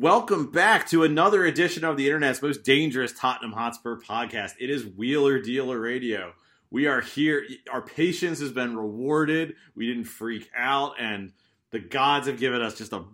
[0.00, 4.52] Welcome back to another edition of the internet's most dangerous Tottenham Hotspur podcast.
[4.60, 6.34] It is Wheeler Dealer Radio.
[6.70, 7.44] We are here.
[7.68, 9.56] Our patience has been rewarded.
[9.74, 11.32] We didn't freak out, and
[11.72, 13.06] the gods have given us just an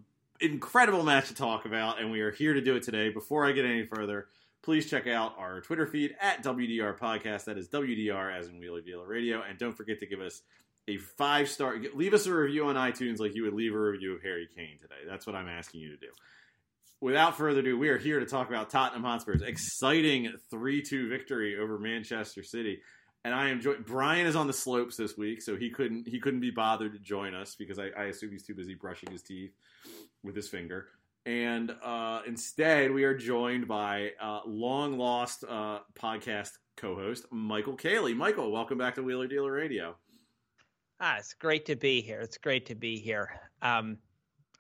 [0.43, 3.09] incredible match to talk about, and we are here to do it today.
[3.09, 4.27] Before I get any further,
[4.61, 7.47] please check out our Twitter feed at WDR Podcast.
[7.47, 10.43] That is WDR as in Wheeler Dealer Radio, and don't forget to give us
[10.87, 11.79] a five star.
[11.95, 14.77] Leave us a review on iTunes like you would leave a review of Harry Kane
[14.79, 15.01] today.
[15.09, 16.09] That's what I'm asking you to do
[17.05, 21.59] without further ado, we are here to talk about Tottenham Hotspur's exciting 3 2 victory
[21.59, 22.81] over Manchester City.
[23.27, 23.85] And I am joined.
[23.85, 26.99] Brian is on the slopes this week, so he couldn't he couldn't be bothered to
[26.99, 29.53] join us because I, I assume he's too busy brushing his teeth
[30.23, 30.87] with his finger.
[31.27, 38.15] And uh, instead, we are joined by uh, long lost uh, podcast co-host Michael Caley.
[38.15, 39.95] Michael, welcome back to Wheeler Dealer Radio.
[41.01, 42.21] Ah, it's great to be here.
[42.21, 43.41] It's great to be here.
[43.61, 43.99] Um,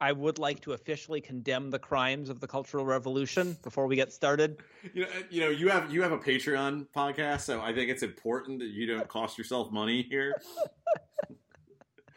[0.04, 4.12] I would like to officially condemn the crimes of the Cultural Revolution before we get
[4.12, 4.58] started.
[4.92, 8.02] You know, you know, you have you have a Patreon podcast, so I think it's
[8.02, 10.34] important that you don't cost yourself money here.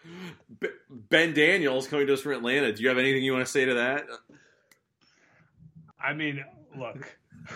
[0.59, 2.73] B- ben Daniels coming to us from Atlanta.
[2.73, 4.03] Do you have anything you want to say to that?
[5.97, 6.43] I mean,
[6.77, 7.17] look.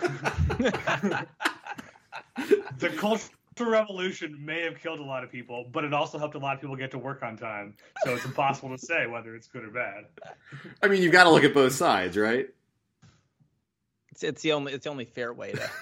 [2.78, 2.88] the
[3.56, 6.54] Cultural Revolution may have killed a lot of people, but it also helped a lot
[6.54, 7.74] of people get to work on time.
[8.04, 10.04] So it's impossible to say whether it's good or bad.
[10.82, 12.48] I mean, you've got to look at both sides, right?
[14.10, 15.70] It's, it's the only it's the only fair way to.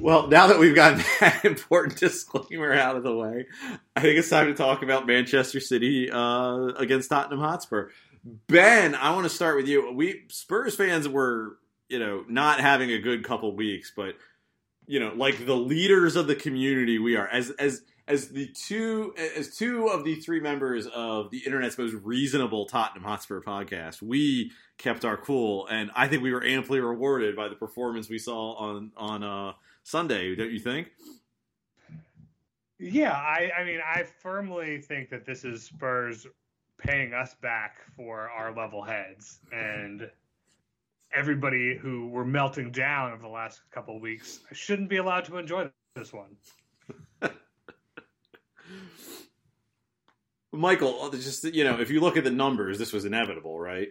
[0.00, 3.46] Well, now that we've gotten that important disclaimer out of the way,
[3.94, 7.90] I think it's time to talk about Manchester City uh, against Tottenham Hotspur.
[8.48, 9.92] Ben, I want to start with you.
[9.92, 11.56] We Spurs fans were,
[11.88, 14.16] you know, not having a good couple weeks, but
[14.88, 19.14] you know, like the leaders of the community, we are as as as the two
[19.36, 24.00] as two of the three members of the internet's most reasonable Tottenham Hotspur podcast.
[24.00, 28.18] We kept our cool, and I think we were amply rewarded by the performance we
[28.18, 30.34] saw on on uh, Sunday.
[30.34, 30.90] Don't you think?
[32.80, 36.26] Yeah, I, I mean, I firmly think that this is Spurs
[36.78, 40.08] paying us back for our level heads and
[41.14, 45.36] everybody who were melting down over the last couple of weeks shouldn't be allowed to
[45.38, 46.36] enjoy this one.
[50.52, 53.88] Michael, just you know, if you look at the numbers, this was inevitable, right?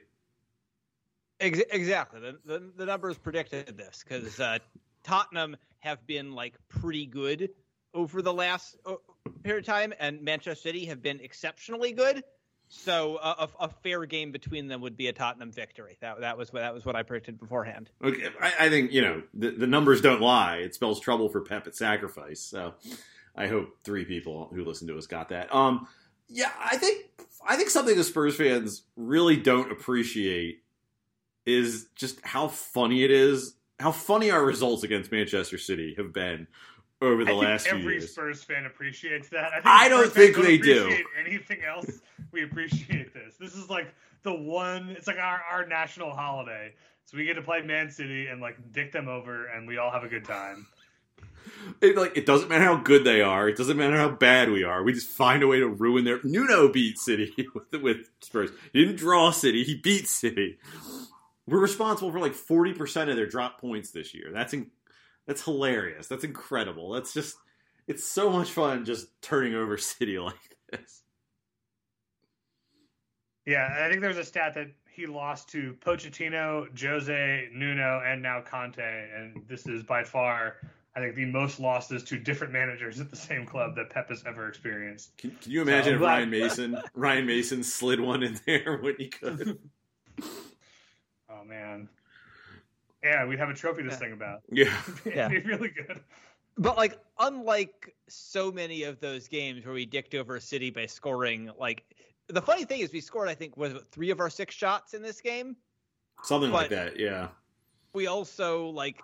[1.39, 2.19] Exactly.
[2.19, 4.57] The, the the numbers predicted this because uh,
[5.03, 7.49] Tottenham have been like pretty good
[7.93, 8.95] over the last uh,
[9.43, 12.23] period of time, and Manchester City have been exceptionally good.
[12.69, 15.97] So a, a fair game between them would be a Tottenham victory.
[16.01, 17.89] That that was what that was what I predicted beforehand.
[18.03, 20.57] Okay, I, I think you know the, the numbers don't lie.
[20.57, 22.41] It spells trouble for Pep at sacrifice.
[22.41, 22.73] So
[23.35, 25.53] I hope three people who listen to us got that.
[25.53, 25.87] Um,
[26.27, 27.05] yeah, I think
[27.47, 30.63] I think something the Spurs fans really don't appreciate
[31.45, 36.47] is just how funny it is, how funny our results against Manchester City have been
[37.01, 38.11] over the I think last few every years.
[38.11, 39.45] Spurs fan appreciates that.
[39.45, 40.95] I, think I don't think they do.
[41.19, 42.01] Anything else?
[42.31, 43.35] we appreciate this.
[43.39, 43.93] This is like
[44.23, 44.89] the one.
[44.89, 46.73] It's like our our national holiday.
[47.05, 49.91] So we get to play Man City and like dick them over, and we all
[49.91, 50.67] have a good time.
[51.81, 53.47] It, like it doesn't matter how good they are.
[53.47, 54.83] It doesn't matter how bad we are.
[54.83, 56.19] We just find a way to ruin their.
[56.23, 58.49] Nuno beat City with, with Spurs.
[58.73, 59.63] He didn't draw City.
[59.63, 60.59] He beat City.
[61.47, 64.29] We're responsible for like forty percent of their drop points this year.
[64.33, 64.69] That's in,
[65.27, 66.07] that's hilarious.
[66.07, 66.91] That's incredible.
[66.91, 67.35] That's just
[67.87, 70.35] it's so much fun just turning over City like
[70.71, 71.03] this.
[73.45, 78.41] Yeah, I think there's a stat that he lost to Pochettino, Jose, Nuno, and now
[78.41, 78.81] Conte,
[79.15, 80.55] and this is by far,
[80.95, 84.23] I think, the most losses to different managers at the same club that Pep has
[84.27, 85.15] ever experienced.
[85.17, 88.77] Can, can you imagine So, if but- Ryan Mason Ryan Mason slid one in there
[88.81, 89.59] when he could?
[91.29, 91.87] Oh man,
[93.03, 94.41] yeah, we'd have a trophy to sing about.
[94.51, 94.75] Yeah.
[95.05, 95.25] Yeah.
[95.31, 95.99] It'd be really good.
[96.57, 100.87] But like, unlike so many of those games where we dicked over a city by
[100.87, 101.83] scoring, like
[102.27, 105.01] the funny thing is we scored, I think, was three of our six shots in
[105.01, 105.55] this game.
[106.23, 106.99] Something like that.
[106.99, 107.27] Yeah.
[107.93, 109.01] We also like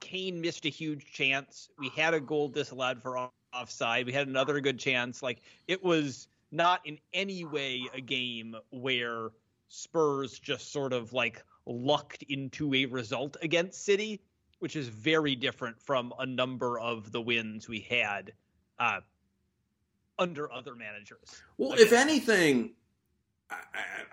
[0.00, 1.68] Kane missed a huge chance.
[1.78, 4.06] We had a goal disallowed for offside.
[4.06, 5.22] We had another good chance.
[5.22, 9.30] Like it was not in any way a game where
[9.68, 14.20] Spurs just sort of like lucked into a result against City,
[14.58, 18.32] which is very different from a number of the wins we had
[18.78, 19.00] uh,
[20.18, 21.42] under other managers.
[21.58, 21.86] Well, Again.
[21.86, 22.70] if anything,
[23.50, 23.56] I,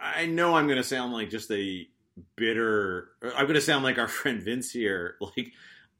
[0.01, 1.87] I, I know I'm going to sound like just a
[2.35, 3.09] bitter.
[3.23, 5.15] I'm going to sound like our friend Vince here.
[5.21, 5.51] Like,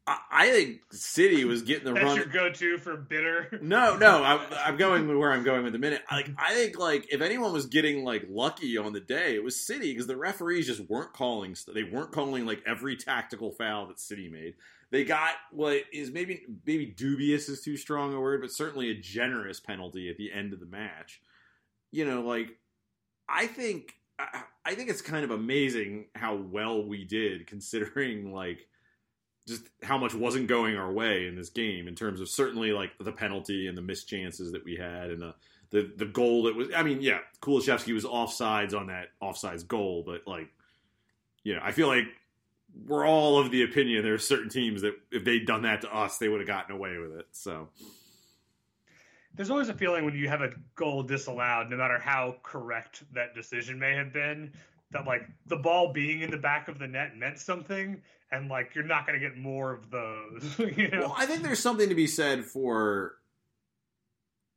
[0.04, 2.16] I, think City was getting the That's run.
[2.16, 3.58] your go-to for bitter.
[3.62, 6.02] No, no, I'm, I'm going where I'm going with the minute.
[6.10, 6.40] Like, mm-hmm.
[6.40, 9.92] I think like if anyone was getting like lucky on the day, it was City
[9.92, 11.56] because the referees just weren't calling.
[11.72, 14.54] They weren't calling like every tactical foul that City made.
[14.90, 18.94] They got what is maybe maybe dubious is too strong a word, but certainly a
[18.94, 21.20] generous penalty at the end of the match.
[21.92, 22.58] You know, like
[23.28, 28.66] I think I, I think it's kind of amazing how well we did considering like
[29.46, 32.92] just how much wasn't going our way in this game in terms of certainly like
[33.00, 35.34] the penalty and the missed chances that we had and the
[35.70, 40.02] the, the goal that was I mean yeah Kulusevski was offsides on that offsides goal
[40.06, 40.48] but like
[41.42, 42.04] you know I feel like
[42.86, 45.94] we're all of the opinion there are certain teams that if they'd done that to
[45.94, 47.68] us they would have gotten away with it so.
[49.34, 53.34] There's always a feeling when you have a goal disallowed, no matter how correct that
[53.34, 54.52] decision may have been,
[54.90, 58.02] that like the ball being in the back of the net meant something,
[58.32, 60.58] and like you're not going to get more of those.
[60.76, 63.14] you know, Well, I think there's something to be said for,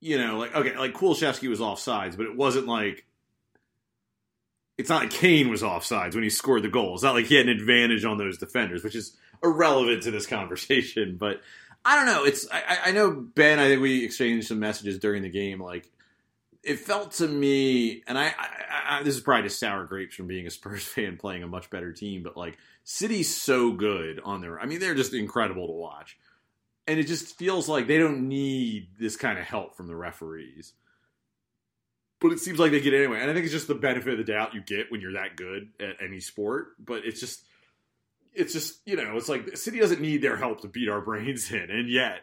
[0.01, 3.05] you know, like okay, like Kulusevski was offsides, but it wasn't like
[4.77, 6.95] it's not like Kane was offsides when he scored the goal.
[6.95, 10.25] It's not like he had an advantage on those defenders, which is irrelevant to this
[10.27, 11.17] conversation.
[11.17, 11.41] But
[11.83, 12.23] I don't know.
[12.25, 13.59] It's I, I- know Ben.
[13.59, 15.61] I think we exchanged some messages during the game.
[15.61, 15.89] Like
[16.63, 20.27] it felt to me, and I, I, I this is probably just sour grapes from
[20.27, 24.39] being a Spurs fan playing a much better team, but like City's so good on
[24.39, 24.59] their.
[24.59, 26.17] I mean, they're just incredible to watch,
[26.87, 30.71] and it just feels like they don't need this kind of help from the referees.
[32.21, 34.13] But it seems like they get it anyway, and I think it's just the benefit
[34.13, 36.67] of the doubt you get when you're that good at any sport.
[36.79, 37.43] But it's just,
[38.33, 41.51] it's just you know, it's like City doesn't need their help to beat our brains
[41.51, 42.21] in, and yet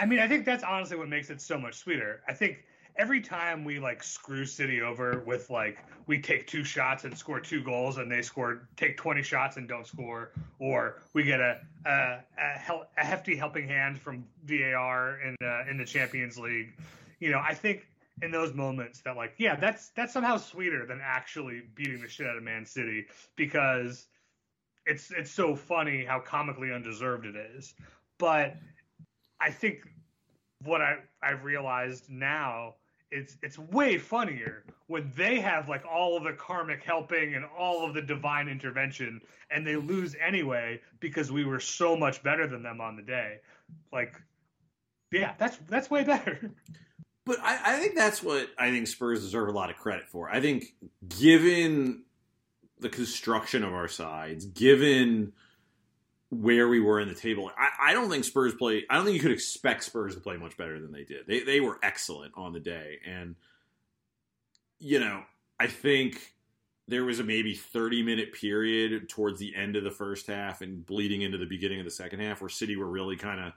[0.00, 2.22] I mean, I think that's honestly what makes it so much sweeter.
[2.26, 2.64] I think
[3.00, 7.40] every time we like screw City over with like we take two shots and score
[7.40, 11.60] two goals, and they score take twenty shots and don't score, or we get a
[11.86, 16.74] a, a, hel- a hefty helping hand from VAR in uh, in the Champions League.
[17.20, 17.88] You know, I think
[18.22, 22.26] in those moments that like yeah, that's that's somehow sweeter than actually beating the shit
[22.26, 24.08] out of Man City because
[24.84, 27.74] it's it's so funny how comically undeserved it is.
[28.18, 28.56] But
[29.40, 29.88] I think
[30.64, 32.74] what I I've realized now
[33.10, 37.84] it's it's way funnier when they have like all of the karmic helping and all
[37.84, 39.20] of the divine intervention
[39.50, 43.38] and they lose anyway because we were so much better than them on the day.
[43.92, 44.14] Like
[45.12, 46.52] yeah, that's that's way better.
[47.26, 50.30] But I, I think that's what I think Spurs deserve a lot of credit for.
[50.30, 50.74] I think
[51.18, 52.02] given
[52.78, 55.32] the construction of our sides, given
[56.30, 58.84] where we were in the table, I, I don't think Spurs play.
[58.88, 61.26] I don't think you could expect Spurs to play much better than they did.
[61.26, 63.34] They they were excellent on the day, and
[64.78, 65.22] you know
[65.58, 66.34] I think
[66.88, 70.84] there was a maybe 30 minute period towards the end of the first half and
[70.84, 73.52] bleeding into the beginning of the second half where City were really kind of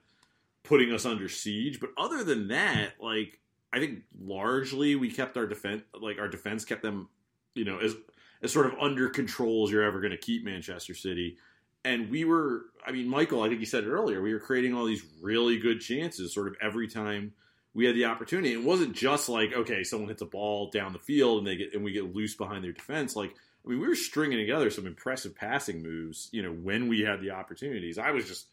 [0.62, 1.80] putting us under siege.
[1.80, 3.40] But other than that, like
[3.72, 7.10] I think largely we kept our defense, like our defense kept them,
[7.56, 7.96] you know, as
[8.44, 11.38] as sort of under control as you're ever going to keep Manchester City.
[11.86, 14.74] And we were, I mean, Michael, I think you said it earlier, we were creating
[14.74, 17.34] all these really good chances sort of every time
[17.74, 18.54] we had the opportunity.
[18.54, 21.74] It wasn't just like, okay, someone hits a ball down the field and they get
[21.74, 23.16] and we get loose behind their defense.
[23.16, 27.02] Like, I mean, we were stringing together some impressive passing moves, you know, when we
[27.02, 27.98] had the opportunities.
[27.98, 28.48] I was just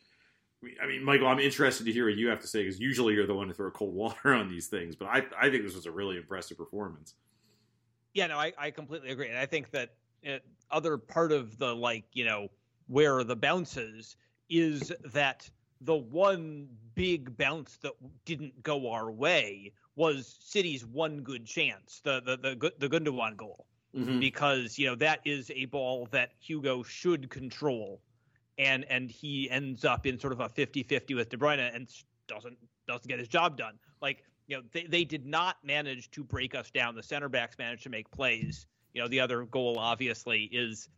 [0.83, 3.27] I mean, Michael, I'm interested to hear what you have to say because usually you're
[3.27, 5.87] the one to throw cold water on these things, but I, I think this was
[5.87, 7.15] a really impressive performance.
[8.13, 11.75] Yeah, no, I, I completely agree, and I think that it, other part of the
[11.75, 12.49] like you know
[12.91, 14.17] where the bounces
[14.49, 15.49] is that
[15.81, 17.93] the one big bounce that
[18.25, 23.67] didn't go our way was City's one good chance, the the the, the Gundogan goal,
[23.97, 24.21] Mm-hmm.
[24.21, 28.01] because you know that is a ball that Hugo should control,
[28.57, 31.89] and and he ends up in sort of a 50-50 with De Bruyne and
[32.29, 32.57] doesn't
[32.87, 33.81] doesn't get his job done.
[34.01, 36.95] Like you know they, they did not manage to break us down.
[36.95, 38.67] The center backs managed to make plays.
[38.95, 40.89] You know the other goal obviously is,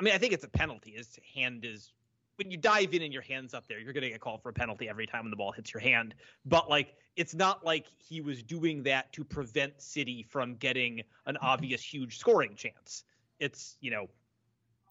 [0.00, 0.92] I mean I think it's a penalty.
[0.96, 1.92] His hand is
[2.36, 4.48] when you dive in and your hands up there, you're going to get called for
[4.48, 6.14] a penalty every time when the ball hits your hand.
[6.46, 11.34] But like, it's not like he was doing that to prevent City from getting an
[11.34, 11.44] mm-hmm.
[11.44, 13.04] obvious huge scoring chance.
[13.40, 14.08] It's you know,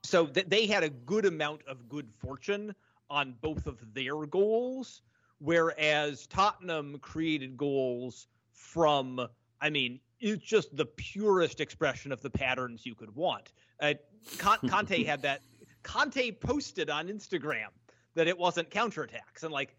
[0.04, 2.76] so that they had a good amount of good fortune
[3.10, 5.02] on both of their goals,
[5.40, 9.28] whereas Tottenham created goals from
[9.60, 13.52] I mean, it's just the purest expression of the patterns you could want.
[13.80, 13.94] Uh,
[14.38, 15.42] Conte had that.
[15.84, 17.70] Conte posted on Instagram
[18.16, 19.76] that it wasn't counterattacks, and like,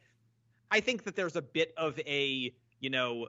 [0.71, 3.29] I think that there's a bit of a you know.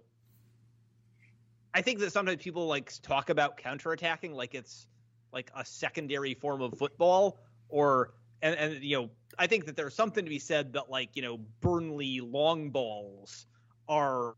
[1.74, 4.88] I think that sometimes people like talk about counterattacking like it's
[5.32, 7.40] like a secondary form of football
[7.70, 11.16] or and and you know I think that there's something to be said that like
[11.16, 13.46] you know Burnley long balls
[13.88, 14.36] are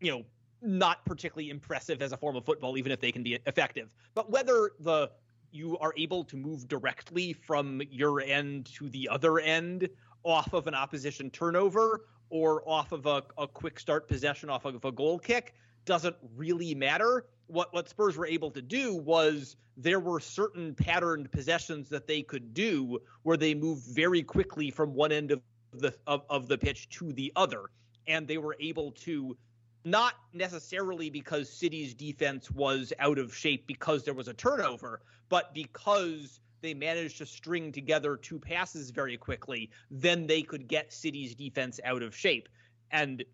[0.00, 0.24] you know
[0.62, 3.94] not particularly impressive as a form of football even if they can be effective.
[4.14, 5.10] But whether the
[5.52, 9.88] you are able to move directly from your end to the other end
[10.24, 14.84] off of an opposition turnover or off of a, a quick start possession off of
[14.84, 15.54] a goal kick
[15.84, 17.26] doesn't really matter.
[17.48, 22.22] What what Spurs were able to do was there were certain patterned possessions that they
[22.22, 25.42] could do where they moved very quickly from one end of
[25.72, 27.64] the of, of the pitch to the other.
[28.06, 29.36] And they were able to
[29.84, 35.54] not necessarily because City's defense was out of shape because there was a turnover, but
[35.54, 41.34] because they managed to string together two passes very quickly, then they could get City's
[41.34, 42.48] defense out of shape.
[42.90, 43.24] And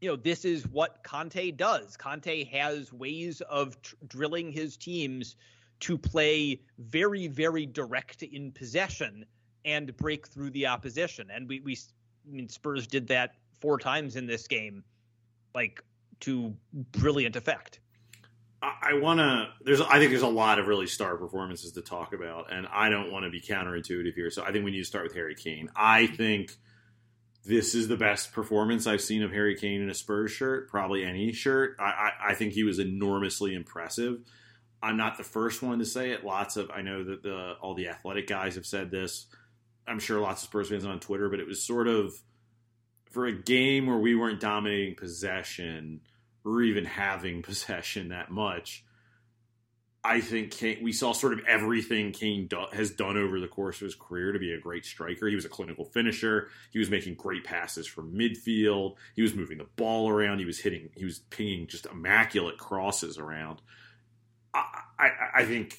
[0.00, 1.96] you know, this is what Conte does.
[1.96, 5.36] Conte has ways of tr- drilling his teams
[5.80, 9.24] to play very, very direct in possession
[9.64, 11.28] and break through the opposition.
[11.32, 11.78] And we, we
[12.28, 14.82] I mean, Spurs did that four times in this game,
[15.54, 15.82] like
[16.20, 17.80] to brilliant effect.
[18.62, 19.48] I want to.
[19.62, 22.90] There's, I think there's a lot of really star performances to talk about, and I
[22.90, 24.30] don't want to be counterintuitive here.
[24.30, 25.68] So I think we need to start with Harry Kane.
[25.74, 26.52] I think
[27.44, 31.04] this is the best performance I've seen of Harry Kane in a Spurs shirt, probably
[31.04, 31.76] any shirt.
[31.80, 34.20] I, I, I, think he was enormously impressive.
[34.80, 36.24] I'm not the first one to say it.
[36.24, 39.26] Lots of I know that the all the athletic guys have said this.
[39.88, 42.14] I'm sure lots of Spurs fans on Twitter, but it was sort of
[43.12, 46.00] for a game where we weren't dominating possession
[46.44, 48.84] or even having possession that much.
[50.04, 53.76] I think Kane, we saw sort of everything Kane do, has done over the course
[53.76, 55.28] of his career to be a great striker.
[55.28, 56.48] He was a clinical finisher.
[56.72, 58.96] He was making great passes from midfield.
[59.14, 60.40] He was moving the ball around.
[60.40, 60.88] He was hitting.
[60.96, 63.62] He was pinging just immaculate crosses around.
[64.52, 64.64] I,
[64.98, 65.78] I, I think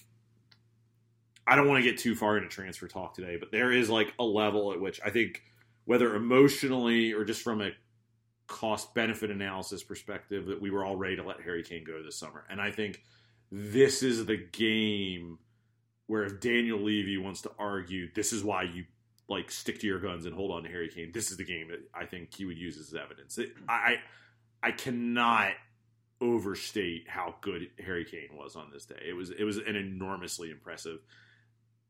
[1.46, 4.14] I don't want to get too far into transfer talk today, but there is like
[4.20, 5.44] a level at which I think
[5.86, 7.72] whether emotionally or just from a
[8.48, 12.18] cost benefit analysis perspective that we were all ready to let Harry Kane go this
[12.18, 12.46] summer.
[12.50, 13.02] And I think
[13.52, 15.40] this is the game
[16.08, 18.86] where if Daniel Levy wants to argue this is why you
[19.30, 21.70] like stick to your guns and hold on to Harry Kane, this is the game
[21.70, 23.38] that I think he would use as evidence.
[23.38, 23.98] It, I
[24.62, 25.54] I cannot
[26.22, 29.02] overstate how good Harry Kane was on this day.
[29.08, 31.00] It was it was an enormously impressive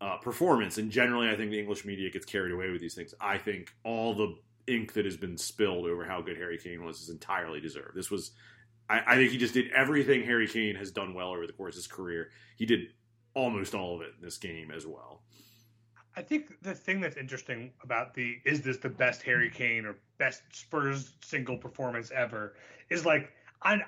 [0.04, 3.14] uh, performance, and generally, I think the English media gets carried away with these things.
[3.22, 4.36] I think all the
[4.68, 7.96] ink that has been spilled over how good Harry Kane was is entirely deserved.
[7.96, 8.32] This was
[8.90, 11.76] I, I, think he just did everything Harry Kane has done well over the course
[11.76, 12.32] of his career.
[12.58, 12.88] He did
[13.34, 15.22] almost all of it in this game as well.
[16.18, 19.96] I think the thing that's interesting about the is this the best Harry Kane or
[20.18, 22.56] best Spurs single performance ever
[22.90, 23.32] is like
[23.62, 23.80] I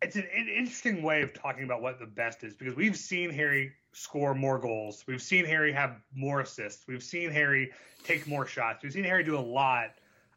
[0.00, 3.28] it's an, an interesting way of talking about what the best is because we've seen
[3.30, 5.04] Harry score more goals.
[5.06, 6.86] We've seen Harry have more assists.
[6.86, 7.72] We've seen Harry
[8.02, 8.82] take more shots.
[8.82, 9.90] We've seen Harry do a lot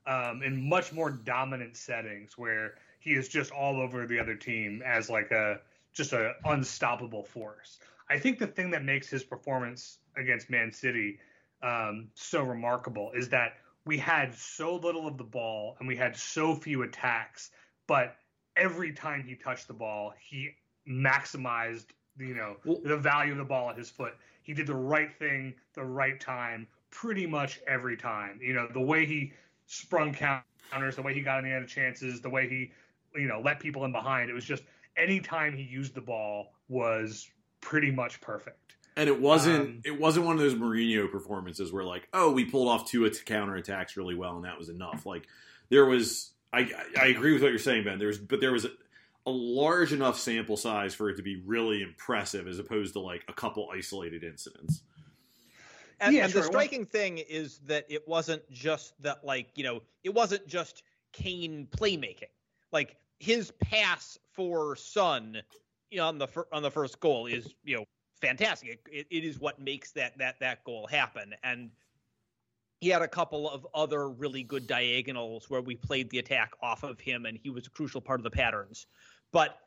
[0.05, 4.81] um, in much more dominant settings where he is just all over the other team
[4.85, 5.59] as like a
[5.93, 7.79] just a unstoppable force.
[8.09, 11.19] I think the thing that makes his performance against Man City
[11.61, 13.53] um, so remarkable is that
[13.85, 17.51] we had so little of the ball and we had so few attacks,
[17.87, 18.15] but
[18.55, 20.51] every time he touched the ball, he
[20.87, 21.87] maximized
[22.19, 24.13] you know well, the value of the ball at his foot.
[24.43, 28.39] He did the right thing, the right time, pretty much every time.
[28.41, 29.33] You know the way he
[29.65, 32.71] sprung counters, the way he got in the end of chances, the way he
[33.19, 34.29] you know let people in behind.
[34.29, 34.63] It was just
[34.95, 37.29] any time he used the ball was
[37.61, 38.75] pretty much perfect.
[38.95, 42.45] And it wasn't um, it wasn't one of those Mourinho performances where like oh we
[42.45, 45.05] pulled off two counter attacks really well and that was enough.
[45.05, 45.27] Like
[45.69, 47.99] there was I I agree with what you're saying Ben.
[47.99, 48.65] There's but there was
[49.27, 52.99] a, a large enough sample size for it to be really impressive as opposed to
[52.99, 54.81] like a couple isolated incidents.
[55.99, 56.41] And, yeah, and sure.
[56.41, 60.83] the striking thing is that it wasn't just that like you know it wasn't just
[61.11, 62.29] Kane playmaking.
[62.71, 65.41] Like his pass for Son
[65.89, 67.85] you know, on the fir- on the first goal is you know
[68.21, 68.85] fantastic.
[68.91, 71.33] It, it is what makes that that that goal happen.
[71.43, 71.69] And
[72.79, 76.83] he had a couple of other really good diagonals where we played the attack off
[76.83, 78.85] of him, and he was a crucial part of the patterns.
[79.31, 79.57] But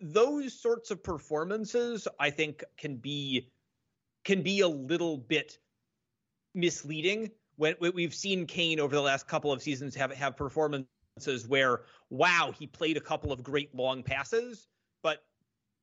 [0.00, 3.50] those sorts of performances, I think, can be
[4.24, 5.58] can be a little bit
[6.54, 7.30] misleading.
[7.56, 12.52] When, we've seen Kane over the last couple of seasons have have performances where wow,
[12.56, 14.68] he played a couple of great long passes,
[15.02, 15.24] but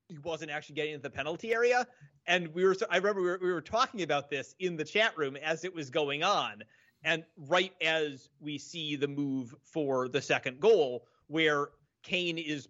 [0.07, 1.85] he wasn't actually getting into the penalty area.
[2.27, 5.17] And we were, I remember we were, we were talking about this in the chat
[5.17, 6.63] room as it was going on.
[7.03, 11.69] And right as we see the move for the second goal, where
[12.03, 12.67] Kane is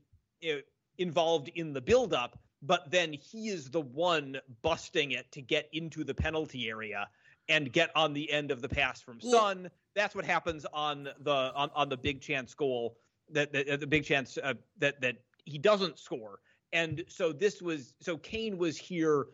[0.97, 6.03] involved in the buildup, but then he is the one busting it to get into
[6.03, 7.07] the penalty area
[7.47, 9.69] and get on the end of the pass from Son.
[9.93, 12.97] That's what happens on the on, on the big chance goal
[13.31, 16.39] that, that the big chance uh, that that he doesn't score.
[16.73, 19.27] And so this was so Kane was here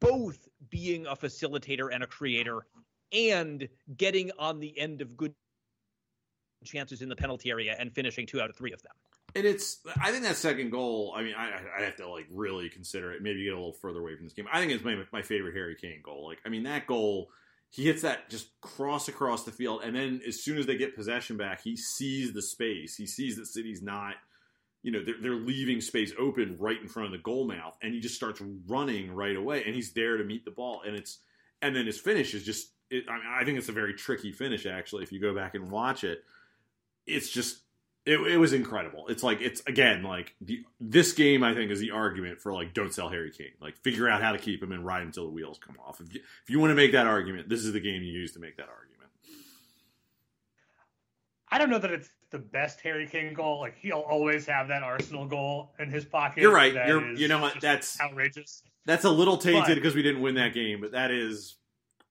[0.00, 2.66] both being a facilitator and a creator
[3.12, 5.34] and getting on the end of good
[6.64, 8.92] chances in the penalty area and finishing two out of three of them.
[9.34, 11.14] And it's, I think that second goal.
[11.16, 13.22] I mean, I, I have to like really consider it.
[13.22, 14.46] Maybe get a little further away from this game.
[14.52, 16.26] I think it's my my favorite Harry Kane goal.
[16.28, 17.30] Like, I mean, that goal,
[17.70, 20.94] he hits that just cross across the field, and then as soon as they get
[20.94, 22.94] possession back, he sees the space.
[22.96, 24.16] He sees that City's not,
[24.82, 27.94] you know, they're, they're leaving space open right in front of the goal mouth, and
[27.94, 31.20] he just starts running right away, and he's there to meet the ball, and it's,
[31.62, 32.68] and then his finish is just.
[32.90, 35.02] It, I, mean, I think it's a very tricky finish actually.
[35.02, 36.22] If you go back and watch it,
[37.06, 37.62] it's just
[38.04, 39.06] it, it, was incredible.
[39.08, 42.74] It's like it's again like the this game I think is the argument for like
[42.74, 43.52] don't sell Harry Kane.
[43.60, 46.00] Like figure out how to keep him and ride him until the wheels come off.
[46.00, 48.32] If you, if you want to make that argument, this is the game you use
[48.32, 49.10] to make that argument.
[51.48, 53.60] I don't know that it's the best Harry Kane goal.
[53.60, 56.40] Like he'll always have that Arsenal goal in his pocket.
[56.40, 56.72] You're right.
[56.72, 57.60] You're, you know what?
[57.60, 58.62] That's outrageous.
[58.84, 61.56] That's a little tainted because we didn't win that game, but that is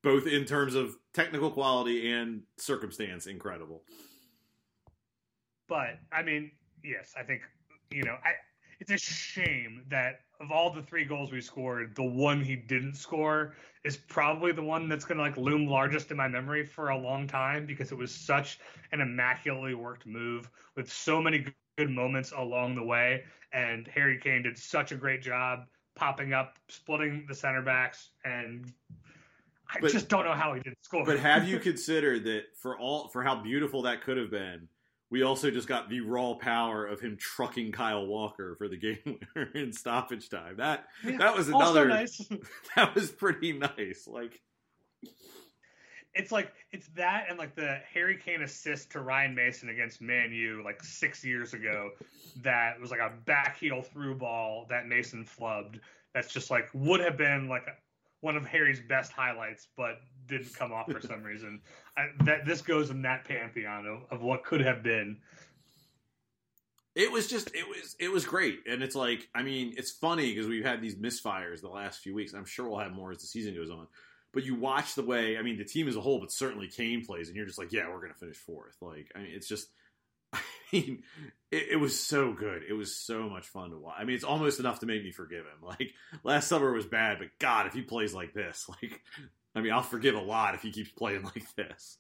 [0.03, 3.83] both in terms of technical quality and circumstance incredible.
[5.71, 6.51] But I mean,
[6.83, 7.43] yes, I think
[7.91, 8.31] you know, I
[8.81, 12.95] it's a shame that of all the three goals we scored, the one he didn't
[12.95, 13.53] score
[13.85, 16.97] is probably the one that's going to like loom largest in my memory for a
[16.97, 18.59] long time because it was such
[18.91, 21.45] an immaculately worked move with so many
[21.77, 23.23] good moments along the way,
[23.53, 28.74] and Harry Kane did such a great job popping up, splitting the center backs, and
[29.74, 31.05] I but, just don't know how he didn't score.
[31.05, 34.67] But have you considered that for all for how beautiful that could have been?
[35.11, 38.97] We also just got the raw power of him trucking Kyle Walker for the game
[39.35, 40.55] winner in stoppage time.
[40.57, 42.27] That yeah, that was another nice.
[42.75, 44.07] that was pretty nice.
[44.07, 44.41] Like
[46.13, 50.31] it's like it's that and like the Harry Kane assist to Ryan Mason against Man
[50.31, 51.91] U like six years ago
[52.41, 55.79] that was like a back heel through ball that Mason flubbed.
[56.13, 57.63] That's just like would have been like
[58.21, 60.00] one of Harry's best highlights, but
[60.31, 61.61] didn't come off for some reason.
[61.96, 65.17] I, that this goes in that pantheon of, of what could have been.
[66.96, 70.33] It was just it was it was great, and it's like I mean it's funny
[70.33, 72.33] because we've had these misfires the last few weeks.
[72.33, 73.87] I'm sure we'll have more as the season goes on.
[74.33, 77.05] But you watch the way I mean the team as a whole, but certainly Kane
[77.05, 78.75] plays, and you're just like, yeah, we're gonna finish fourth.
[78.81, 79.67] Like I mean, it's just
[80.33, 80.39] I
[80.72, 81.03] mean,
[81.51, 82.63] it, it, was so good.
[82.67, 83.96] It was so much fun to watch.
[84.00, 85.67] I mean, it's almost enough to make me forgive him.
[85.67, 89.01] Like last summer was bad, but God, if he plays like this, like
[89.55, 91.98] I mean, I'll forgive a lot if he keeps playing like this.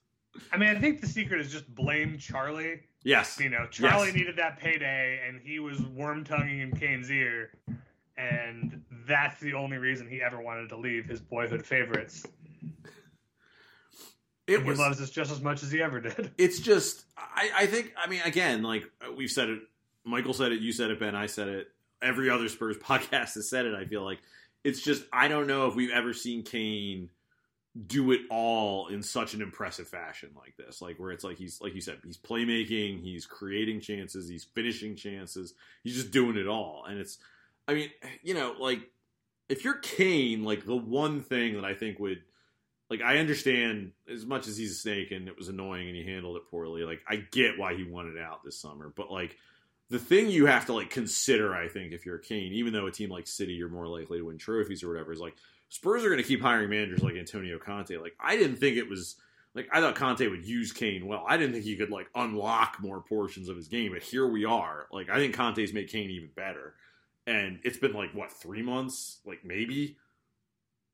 [0.51, 2.81] I mean, I think the secret is just blame Charlie.
[3.03, 3.37] Yes.
[3.39, 4.15] You know, Charlie yes.
[4.15, 7.51] needed that payday, and he was worm tonguing in Kane's ear,
[8.17, 12.25] and that's the only reason he ever wanted to leave his boyhood favorites.
[14.47, 16.31] It was, he loves us just as much as he ever did.
[16.37, 18.83] It's just, I, I think, I mean, again, like
[19.15, 19.59] we've said it,
[20.03, 21.67] Michael said it, you said it, Ben, I said it.
[22.01, 23.75] Every other Spurs podcast has said it.
[23.75, 24.19] I feel like
[24.63, 27.09] it's just, I don't know if we've ever seen Kane
[27.87, 30.81] do it all in such an impressive fashion like this.
[30.81, 34.95] Like where it's like he's like you said he's playmaking he's creating chances he's finishing
[34.95, 35.53] chances
[35.83, 36.85] he's just doing it all.
[36.87, 37.17] And it's
[37.67, 37.89] i mean
[38.23, 38.79] you know like
[39.49, 42.21] if you're kane like the one thing that i think would
[42.89, 46.03] like i understand as much as he's a snake and it was annoying and he
[46.03, 49.37] handled it poorly like i get why he wanted out this summer but like
[49.89, 52.91] the thing you have to like consider i think if you're kane even though a
[52.91, 55.35] team like city you're more likely to win trophies or whatever is like
[55.71, 57.95] Spurs are going to keep hiring managers like Antonio Conte.
[57.95, 59.15] Like I didn't think it was
[59.55, 61.23] like I thought Conte would use Kane well.
[61.25, 64.43] I didn't think he could like unlock more portions of his game, but here we
[64.43, 64.87] are.
[64.91, 66.73] Like I think Conte's made Kane even better.
[67.25, 69.19] And it's been like what, 3 months?
[69.25, 69.95] Like maybe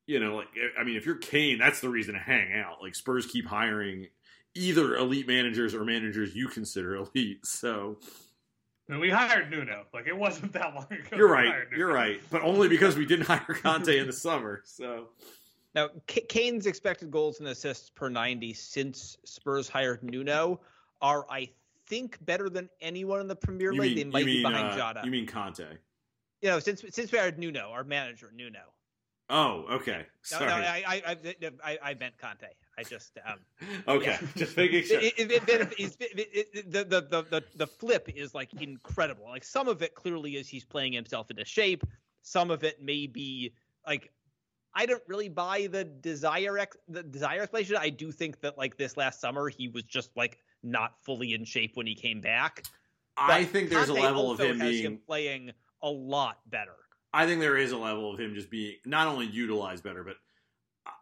[0.06, 0.48] you know, like
[0.80, 2.80] I mean, if you're Kane, that's the reason to hang out.
[2.80, 4.10] Like Spurs keep hiring
[4.54, 7.40] either elite managers or managers you consider elite.
[7.46, 7.98] So
[8.90, 9.86] and we hired Nuno.
[9.94, 11.16] Like it wasn't that long ago.
[11.16, 11.54] You're right.
[11.76, 12.22] You're right.
[12.32, 14.62] But only because we didn't hire Conte in the summer.
[14.66, 15.10] So
[15.76, 20.62] now Kane's expected goals and assists per 90 since Spurs hired Nuno
[21.02, 21.50] are, I
[21.88, 23.96] think, better than anyone in the Premier League.
[23.96, 25.02] Mean, they might mean, be behind uh, Jota.
[25.06, 25.66] You mean Conte?
[26.42, 28.62] You know, since since we hired Nuno, our manager Nuno.
[29.30, 30.06] Oh, okay.
[30.22, 30.46] Sorry.
[30.46, 31.18] No, no, I, I,
[31.64, 32.48] I, I meant Conte.
[32.78, 33.40] I just um,
[33.88, 35.00] Okay, just making sure.
[35.00, 39.26] it, it, it, the, the, the, the, flip is like incredible.
[39.26, 41.84] Like some of it clearly is he's playing himself into shape.
[42.22, 43.54] Some of it may be
[43.86, 44.12] like
[44.76, 47.78] I don't really buy the desire ex, the desire explanation.
[47.80, 51.46] I do think that like this last summer he was just like not fully in
[51.46, 52.64] shape when he came back.
[53.18, 54.84] I think there's a level of him being.
[54.84, 56.76] him playing a lot better.
[57.12, 60.18] I think there is a level of him just being not only utilized better, but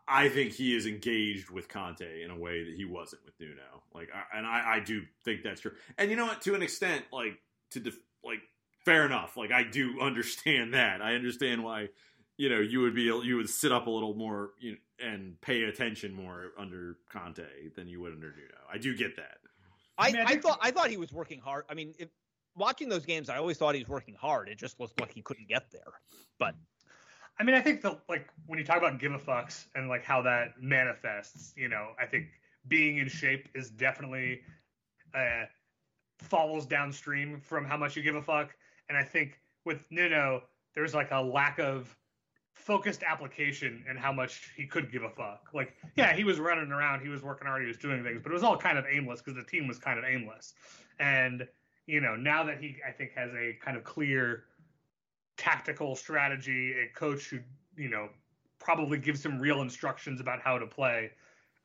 [0.07, 3.83] I think he is engaged with Conte in a way that he wasn't with Nuno.
[3.93, 5.71] Like, and I, I do think that's true.
[5.97, 6.41] And you know what?
[6.43, 7.39] To an extent, like
[7.71, 8.41] to def, like
[8.83, 9.35] fair enough.
[9.37, 11.01] Like I do understand that.
[11.01, 11.89] I understand why
[12.37, 15.39] you know you would be you would sit up a little more you know, and
[15.41, 17.43] pay attention more under Conte
[17.75, 18.55] than you would under Nuno.
[18.71, 19.37] I do get that.
[19.97, 21.65] I, I mean, I I, think- thought I thought he was working hard.
[21.69, 22.09] I mean, if,
[22.55, 24.49] watching those games, I always thought he was working hard.
[24.49, 25.93] It just looked like he couldn't get there.
[26.37, 26.55] But
[27.37, 30.03] I mean, I think the like when you talk about give a fucks and like
[30.03, 32.27] how that manifests, you know, I think
[32.67, 34.41] being in shape is definitely
[35.13, 35.45] uh,
[36.17, 38.55] follows downstream from how much you give a fuck.
[38.89, 40.43] And I think with Nuno,
[40.73, 41.95] there's like a lack of
[42.53, 45.49] focused application and how much he could give a fuck.
[45.53, 48.31] Like, yeah, he was running around, he was working hard, he was doing things, but
[48.31, 50.53] it was all kind of aimless because the team was kind of aimless.
[50.99, 51.47] And
[51.87, 54.45] you know, now that he, I think, has a kind of clear
[55.37, 57.39] tactical strategy, a coach who,
[57.77, 58.09] you know,
[58.59, 61.11] probably gives him real instructions about how to play,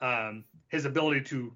[0.01, 1.53] um, his ability to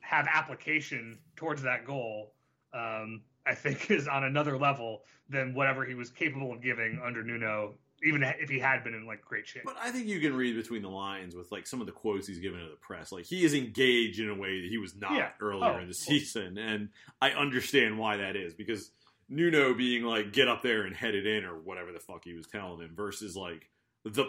[0.00, 2.32] have application towards that goal,
[2.72, 7.22] um, I think, is on another level than whatever he was capable of giving under
[7.22, 9.62] Nuno, even if he had been in like great shape.
[9.64, 12.26] But I think you can read between the lines with like some of the quotes
[12.26, 13.12] he's given to the press.
[13.12, 15.28] Like he is engaged in a way that he was not Yeah.
[15.40, 16.88] earlier Oh, in the season, and
[17.20, 18.90] I understand why that is because
[19.30, 22.34] Nuno being like get up there and head it in or whatever the fuck he
[22.34, 23.70] was telling him versus like
[24.04, 24.26] the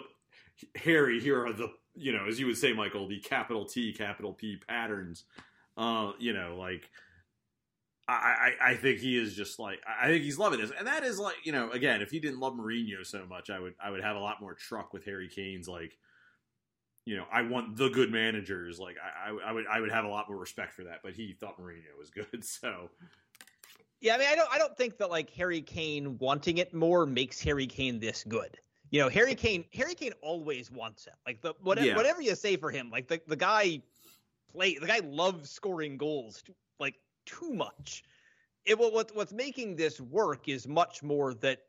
[0.76, 4.34] Harry here are the you know as you would say Michael the capital T capital
[4.34, 5.26] P patterns.
[5.76, 6.90] Uh, you know like.
[8.08, 11.04] I, I I think he is just like I think he's loving this, and that
[11.04, 13.90] is like you know again if he didn't love Mourinho so much, I would I
[13.90, 15.98] would have a lot more truck with Harry Kane's like
[17.06, 20.04] you know I want the good managers like I, I I would I would have
[20.04, 22.90] a lot more respect for that, but he thought Mourinho was good, so
[24.02, 27.06] yeah, I mean, I don't I don't think that like Harry Kane wanting it more
[27.06, 28.58] makes Harry Kane this good.
[28.90, 31.14] You know, Harry Kane Harry Kane always wants it.
[31.26, 31.96] Like the whatever Yeah.
[31.96, 33.82] whatever you say for him, like the the guy
[34.52, 36.44] play the guy loves scoring goals
[36.80, 38.04] like too much.
[38.66, 41.60] It what what- what's making this work is much more that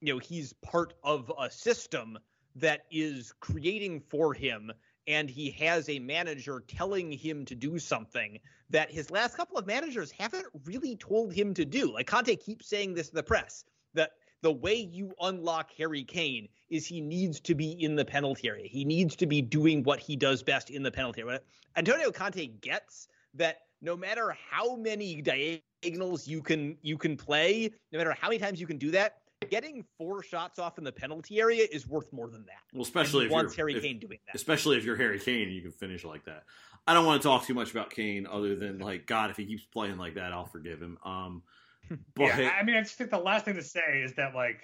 [0.00, 2.18] you know he's part of a system
[2.56, 4.72] that is creating for him
[5.06, 8.38] and he has a manager telling him to do something
[8.74, 11.94] that his last couple of managers haven't really told him to do.
[11.94, 14.10] Like Conte keeps saying this in the press that
[14.42, 18.66] the way you unlock Harry Kane is he needs to be in the penalty area.
[18.66, 21.40] He needs to be doing what he does best in the penalty area.
[21.76, 27.98] Antonio Conte gets that no matter how many diagonals you can you can play, no
[27.98, 31.40] matter how many times you can do that, getting four shots off in the penalty
[31.40, 32.62] area is worth more than that.
[32.72, 34.34] well especially if he wants you're Harry if- Kane doing that.
[34.34, 36.44] especially if you're Harry Kane you can finish like that.
[36.86, 39.46] I don't want to talk too much about Kane other than like God if he
[39.46, 40.98] keeps playing like that I'll forgive him.
[41.04, 41.42] Um,
[42.14, 44.60] but yeah, I mean, I just think the last thing to say is that like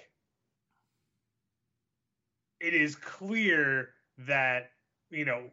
[2.59, 3.89] it is clear
[4.19, 4.69] that
[5.09, 5.43] you know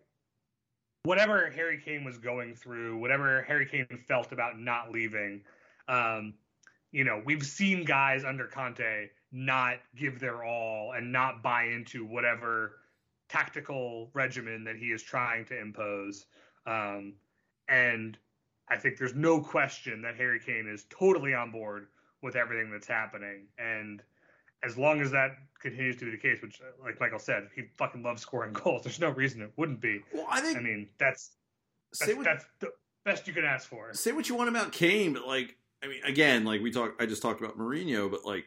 [1.04, 5.42] whatever Harry Kane was going through, whatever Harry Kane felt about not leaving,
[5.88, 6.34] um,
[6.92, 12.04] you know, we've seen guys under Conte not give their all and not buy into
[12.04, 12.76] whatever
[13.28, 16.26] tactical regimen that he is trying to impose.
[16.66, 17.14] Um,
[17.68, 18.16] and
[18.68, 21.88] I think there's no question that Harry Kane is totally on board
[22.22, 23.46] with everything that's happening.
[23.58, 24.02] And
[24.62, 27.62] as long as that continues to be the case, which, uh, like Michael said, he
[27.76, 28.82] fucking loves scoring goals.
[28.82, 30.00] There's no reason it wouldn't be.
[30.12, 31.32] well, I think I mean, that's
[31.92, 32.70] say that's, what, that's the
[33.04, 33.92] best you can ask for.
[33.94, 37.06] say what you want about Kane, but like, I mean, again, like we talked, I
[37.06, 38.44] just talked about Mourinho, but like,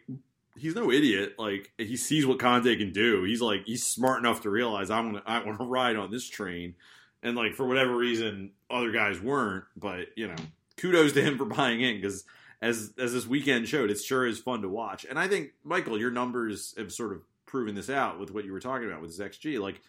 [0.56, 1.36] he's no idiot.
[1.38, 3.24] Like, he sees what Conte can do.
[3.24, 6.12] He's like, he's smart enough to realize I want to, I want to ride on
[6.12, 6.76] this train,
[7.24, 9.66] and like for whatever reason, other guys weren't.
[9.76, 10.36] But you know,
[10.78, 12.24] kudos to him for buying in because.
[12.64, 15.04] As, as this weekend showed, it sure is fun to watch.
[15.10, 18.52] And I think, Michael, your numbers have sort of proven this out with what you
[18.52, 19.60] were talking about with his XG.
[19.60, 19.82] Like,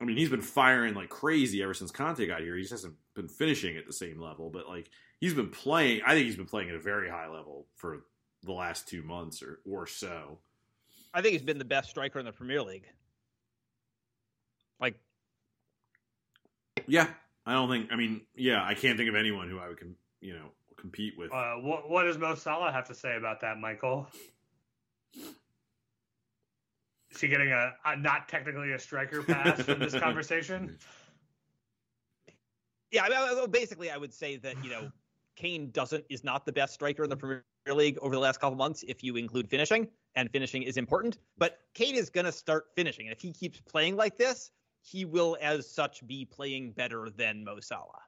[0.00, 2.56] I mean, he's been firing like crazy ever since Conte got here.
[2.56, 6.00] He just hasn't been finishing at the same level, but like he's been playing.
[6.06, 8.00] I think he's been playing at a very high level for
[8.42, 10.38] the last two months or or so.
[11.12, 12.86] I think he's been the best striker in the Premier League.
[14.80, 14.94] Like
[16.86, 17.08] Yeah,
[17.46, 17.92] I don't think.
[17.92, 21.14] I mean, yeah, I can't think of anyone who I would, com- you know, compete
[21.16, 21.32] with.
[21.32, 24.06] Uh, what, what does Mo Salah have to say about that, Michael?
[27.10, 30.78] Is he getting a, a not technically a striker pass from this conversation?
[32.92, 34.92] Yeah, I mean, basically, I would say that you know,
[35.36, 38.56] Kane doesn't is not the best striker in the Premier League over the last couple
[38.56, 41.18] months, if you include finishing, and finishing is important.
[41.38, 44.50] But Kane is going to start finishing, and if he keeps playing like this,
[44.82, 48.00] he will, as such, be playing better than Mo Salah.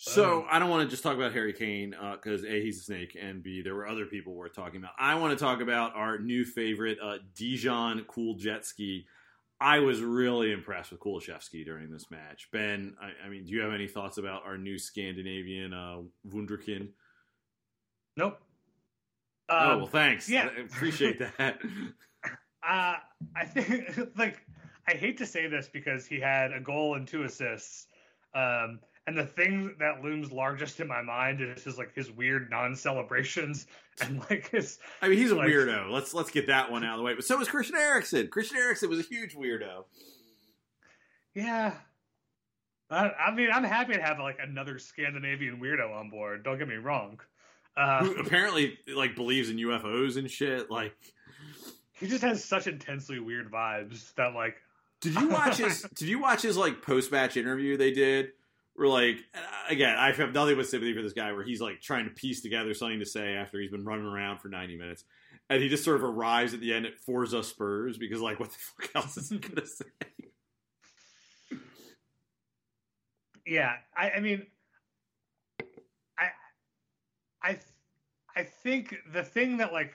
[0.00, 3.18] So I don't want to just talk about Harry Kane because a he's a snake
[3.20, 4.92] and b there were other people worth talking about.
[4.96, 9.06] I want to talk about our new favorite uh, Dejan Kulusevski.
[9.60, 12.48] I was really impressed with Kulusevski during this match.
[12.52, 16.90] Ben, I, I, mean, do you have any thoughts about our new Scandinavian uh, Wunderkind?
[18.18, 18.40] Nope.
[19.48, 20.28] oh Um, well, thanks.
[20.28, 20.48] yeah.
[20.54, 21.58] I appreciate that.
[22.68, 22.94] Uh,
[23.36, 24.42] I think like
[24.88, 27.86] I hate to say this because he had a goal and two assists.
[28.34, 32.50] Um, and the thing that looms largest in my mind is his like his weird
[32.50, 33.66] non-celebrations
[34.02, 35.88] and like his I mean, he's a weirdo.
[35.90, 37.14] Let's let's get that one out of the way.
[37.14, 38.28] But so was Christian Eriksen.
[38.28, 39.84] Christian Eriksen was a huge weirdo.
[41.34, 41.72] yeah.
[42.90, 46.42] I, I mean, I'm happy to have like another Scandinavian weirdo on board.
[46.42, 47.20] Don't get me wrong.
[47.78, 50.68] Uh, Who apparently like believes in UFOs and shit.
[50.68, 50.94] Like,
[51.92, 54.56] he just has such intensely weird vibes that like
[55.00, 55.82] did you watch his?
[55.94, 58.30] did you watch his like post match interview they did?
[58.74, 59.38] Where like uh,
[59.72, 61.32] again, I have nothing but sympathy for this guy.
[61.32, 64.40] Where he's like trying to piece together something to say after he's been running around
[64.40, 65.04] for ninety minutes,
[65.48, 68.50] and he just sort of arrives at the end at Forza Spurs because like what
[68.50, 69.84] the fuck else is he gonna say?
[73.46, 74.46] yeah i i mean
[77.42, 77.62] i th-
[78.36, 79.94] i think the thing that like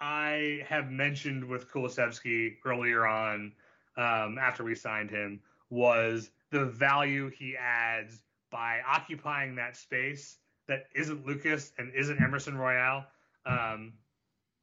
[0.00, 3.52] i, I have mentioned with kulusevski earlier on
[3.96, 10.86] um, after we signed him was the value he adds by occupying that space that
[10.94, 13.04] isn't lucas and isn't emerson royal
[13.46, 13.92] um,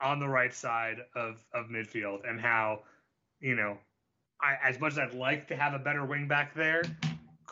[0.01, 2.81] on the right side of of midfield and how
[3.39, 3.77] you know
[4.41, 6.81] I, as much as I'd like to have a better wing back there,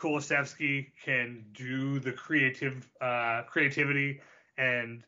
[0.00, 4.20] Kulusevski can do the creative uh, creativity
[4.56, 5.04] and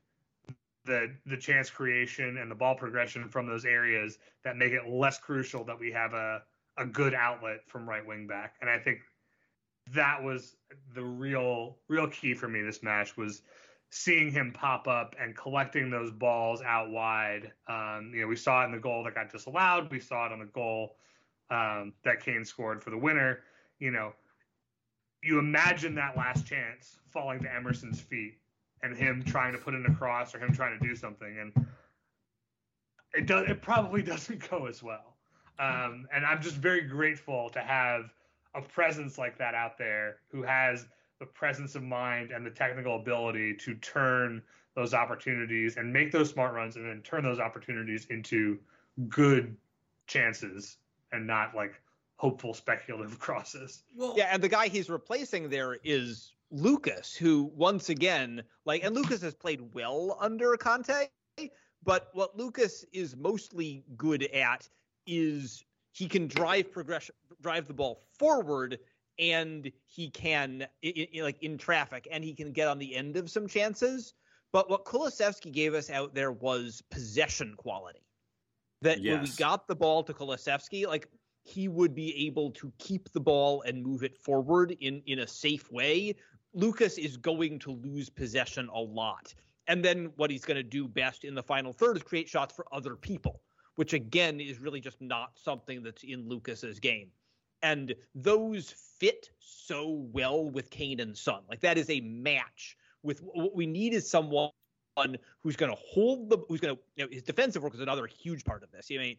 [0.85, 5.19] the the chance creation and the ball progression from those areas that make it less
[5.19, 6.43] crucial that we have a
[6.77, 8.57] a good outlet from right wing back.
[8.61, 9.01] And I think
[9.93, 10.57] that was
[10.95, 13.43] the real real key for me this match was
[13.91, 17.53] seeing him pop up and collecting those balls out wide.
[17.69, 19.91] Um, you know, we saw it in the goal that got disallowed.
[19.91, 20.97] We saw it on the goal
[21.51, 23.41] um, that Kane scored for the winner.
[23.79, 24.15] You know,
[25.23, 28.39] you imagine that last chance falling to Emerson's feet
[28.83, 31.67] and him trying to put in a cross or him trying to do something, and
[33.15, 33.49] it does.
[33.49, 35.17] It probably doesn't go as well.
[35.59, 38.13] Um, and I'm just very grateful to have
[38.55, 40.87] a presence like that out there who has
[41.21, 44.43] the presence of mind and the technical ability to turn
[44.75, 48.59] those opportunities and make those smart runs and then turn those opportunities into
[49.09, 49.57] good
[50.07, 50.79] chances
[51.13, 51.81] and not like
[52.23, 53.83] hopeful speculative crosses.
[53.97, 58.95] Well, Yeah, and the guy he's replacing there is Lucas, who once again, like, and
[58.95, 61.09] Lucas has played well under Conte,
[61.83, 64.69] but what Lucas is mostly good at
[65.05, 68.79] is he can drive progression, drive the ball forward,
[69.19, 73.17] and he can, i i like, in traffic, and he can get on the end
[73.17, 74.15] of some chances.
[74.53, 78.07] But what Kulusevski gave us out there was possession quality.
[78.83, 81.09] That when we got the ball to Kulusevski, like
[81.43, 85.27] he would be able to keep the ball and move it forward in in a
[85.27, 86.15] safe way.
[86.55, 89.35] Lucas is going to lose possession a lot.
[89.69, 92.55] And then what he's going to do best in the final third is create shots
[92.55, 93.41] for other people,
[93.77, 97.09] which again is really just not something that's in Lucas's game.
[97.63, 101.43] And those fit so well with Kane and Son.
[101.49, 104.51] Like that is a match with what we need is someone
[105.43, 108.07] who's going to hold the who's going to you know his defensive work is another
[108.07, 108.89] huge part of this.
[108.93, 109.17] I mean,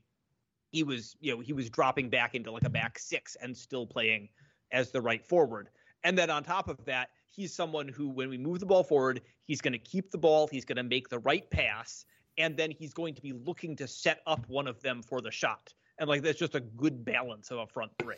[0.74, 3.86] he was you know he was dropping back into like a back six and still
[3.86, 4.28] playing
[4.72, 5.70] as the right forward.
[6.04, 9.22] And then on top of that, he's someone who when we move the ball forward,
[9.46, 12.06] he's going to keep the ball, he's going to make the right pass,
[12.38, 15.32] and then he's going to be looking to set up one of them for the
[15.32, 15.74] shot.
[16.00, 18.18] And like that's just a good balance of a front three.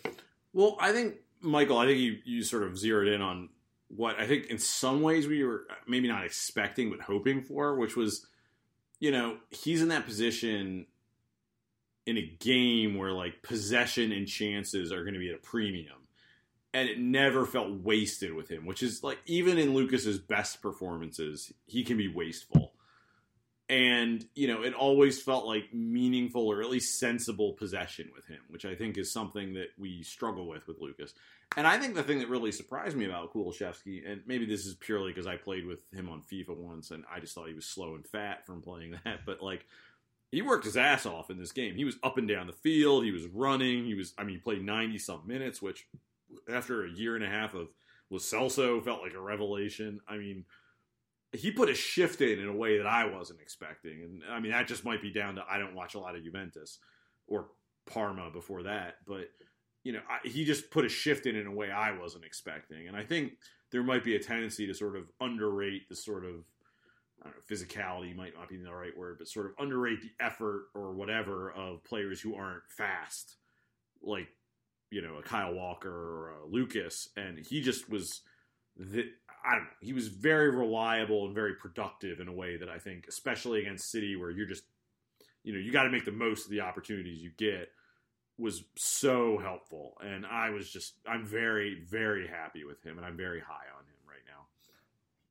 [0.54, 3.50] Well, I think Michael, I think you you sort of zeroed in on
[3.90, 7.98] what I think in some ways we were maybe not expecting but hoping for, which
[7.98, 8.26] was,
[9.02, 10.88] you know, he's in that position
[12.06, 15.98] in a game where like possession and chances are going to be at a premium.
[16.74, 21.52] And it never felt wasted with him, which is like even in Lucas's best performances,
[21.66, 22.74] he can be wasteful.
[23.68, 28.42] And, you know, it always felt like meaningful or at least sensible possession with him,
[28.50, 31.14] which I think is something that we struggle with with Lucas.
[31.58, 34.76] And I think the thing that really surprised me about Kulusevski, and maybe this is
[34.76, 37.66] purely because I played with him on FIFA once and I just thought he was
[37.66, 39.66] slow and fat from playing that, but like
[40.36, 41.76] he worked his ass off in this game.
[41.76, 44.42] He was up and down the field, he was running, he was I mean, he
[44.42, 45.88] played 90 some minutes, which
[46.50, 47.70] after a year and a half of
[48.10, 50.02] Lo Celso felt like a revelation.
[50.08, 50.44] I mean,
[51.32, 54.52] he put a shift in in a way that I wasn't expecting, and I mean
[54.52, 56.80] that just might be down to I don't watch a lot of Juventus
[57.28, 57.48] or
[57.86, 59.30] Parma before that, but
[59.86, 62.90] you know I, he just put a shift in in a way I wasn't expecting,
[62.90, 63.38] and I think
[63.72, 66.44] there might be a tendency to sort of underrate the sort of
[67.26, 70.68] Don't know, physicality might not be the right word, but sort of underrate the effort
[70.74, 73.36] or whatever of players who aren't fast,
[74.02, 74.28] like
[74.92, 78.22] you know a Kyle Walker or a Lucas, and he just was.
[78.78, 79.06] The,
[79.46, 79.70] I don't know.
[79.80, 83.92] He was very reliable and very productive in a way that I think, especially against
[83.92, 84.64] City, where you're just,
[85.44, 87.70] you know, you got to make the most of the opportunities you get,
[88.38, 89.98] was so helpful.
[90.02, 93.84] And I was just, I'm very, very happy with him, and I'm very high on
[93.86, 94.48] him right now.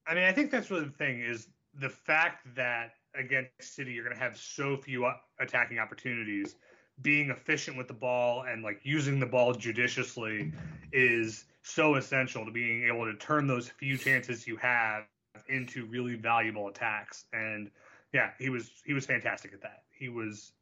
[0.07, 1.48] I mean, I think that's really the thing is
[1.81, 5.11] the fact that against City you're going to have so few
[5.41, 6.57] attacking opportunities.
[7.03, 10.53] Being efficient with the ball and like using the ball judiciously
[10.93, 15.05] is so essential to being able to turn those few chances you have
[15.49, 17.25] into really valuable attacks.
[17.33, 17.71] And
[18.13, 19.83] yeah, he was he was fantastic at that.
[19.91, 20.53] He was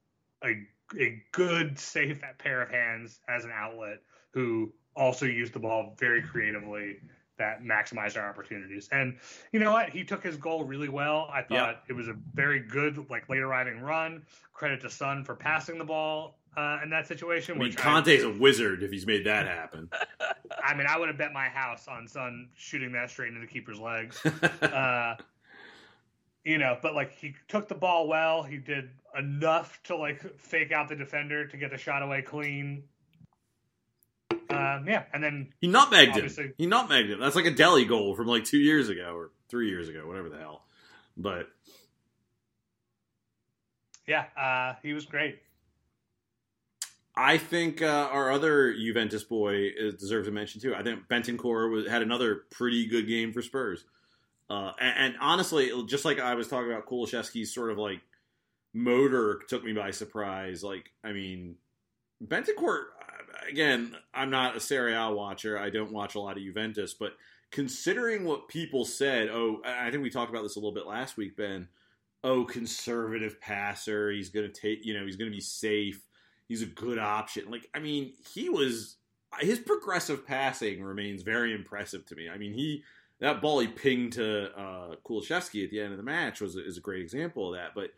[0.43, 0.67] a
[0.99, 4.01] a good, safe pair of hands as an outlet
[4.33, 6.97] who also used the ball very creatively
[7.39, 8.89] that maximized our opportunities.
[8.93, 9.17] And
[9.53, 9.91] you know what?
[9.91, 11.29] He took his goal really well.
[11.33, 11.75] I thought Yeah.
[11.89, 14.23] it was a very good, like late arriving run.
[14.53, 17.55] Credit to Son for passing the ball uh, in that situation.
[17.55, 19.89] I mean, which Conte's a wizard if he's made that happen.
[20.21, 20.33] I,
[20.65, 23.47] I mean, I would have bet my house on Son shooting that straight into the
[23.47, 24.25] keeper's legs.
[24.63, 25.17] uh,
[26.45, 28.43] you know, but like he took the ball well.
[28.43, 32.85] He did enough to like fake out the defender to get the shot away clean.
[34.53, 36.55] Um, yeah, and then he nutmegged him.
[36.59, 37.21] He nutmegged him.
[37.21, 40.29] That's like a Dele goal from like two years ago or three years ago, whatever
[40.29, 40.65] the hell.
[41.17, 41.49] But
[44.07, 45.39] yeah, uh, he was great.
[47.15, 50.75] I think uh, our other Juventus boy is, deserves a mention too.
[50.75, 53.85] I think Bentancur was, had another pretty good game for Spurs.
[54.49, 58.01] Uh, and, and honestly, just like I was talking about Kulusevski's sort of like
[58.73, 60.65] motor took me by surprise.
[60.65, 61.57] Like, I mean,
[62.25, 62.85] Bentancur,
[63.49, 65.59] again, I'm not a Serie A watcher.
[65.59, 67.13] I don't watch a lot of Juventus, but
[67.51, 71.17] considering what people said, oh, I think we talked about this a little bit last
[71.17, 71.69] week, Ben.
[72.25, 74.11] Oh, conservative passer.
[74.11, 76.03] He's going to take, you know, he's going to be safe.
[76.49, 77.51] He's a good option.
[77.51, 78.97] Like, I mean, he was,
[79.41, 82.29] his progressive passing remains very impressive to me.
[82.29, 82.85] I mean, he,
[83.21, 86.77] that ball he pinged to uh, Kulusevski at the end of the match was is
[86.77, 87.75] a great example of that.
[87.75, 87.91] But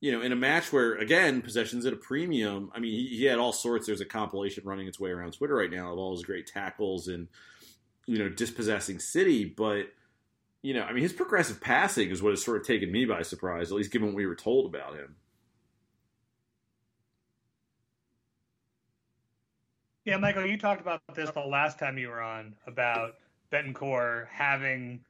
[0.00, 3.24] you know, in a match where again possessions at a premium, I mean, he, he
[3.24, 3.86] had all sorts.
[3.86, 7.08] There's a compilation running its way around Twitter right now of all his great tackles
[7.08, 7.28] and
[8.06, 9.44] you know dispossessing City.
[9.44, 9.88] But
[10.62, 13.22] you know, I mean, his progressive passing is what has sort of taken me by
[13.22, 15.16] surprise, at least given what we were told about him.
[20.04, 23.16] Yeah, Michael, you talked about this the last time you were on about
[23.52, 25.00] Bentancur having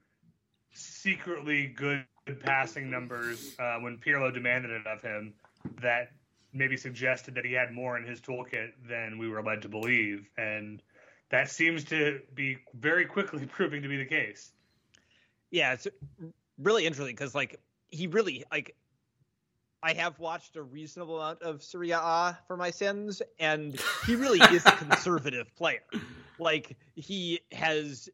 [0.72, 5.34] secretly good passing numbers uh, when Pirlo demanded it of him
[5.80, 6.12] that
[6.52, 10.28] maybe suggested that he had more in his toolkit than we were led to believe.
[10.36, 10.82] And
[11.30, 14.52] that seems to be very quickly proving to be the case.
[15.50, 15.86] Yeah, it's
[16.58, 17.60] really interesting because like
[17.90, 18.76] he really like
[19.82, 24.40] I have watched a reasonable amount of Serie A for my sins, and he really
[24.54, 25.84] is a conservative player.
[26.38, 28.08] Like he has,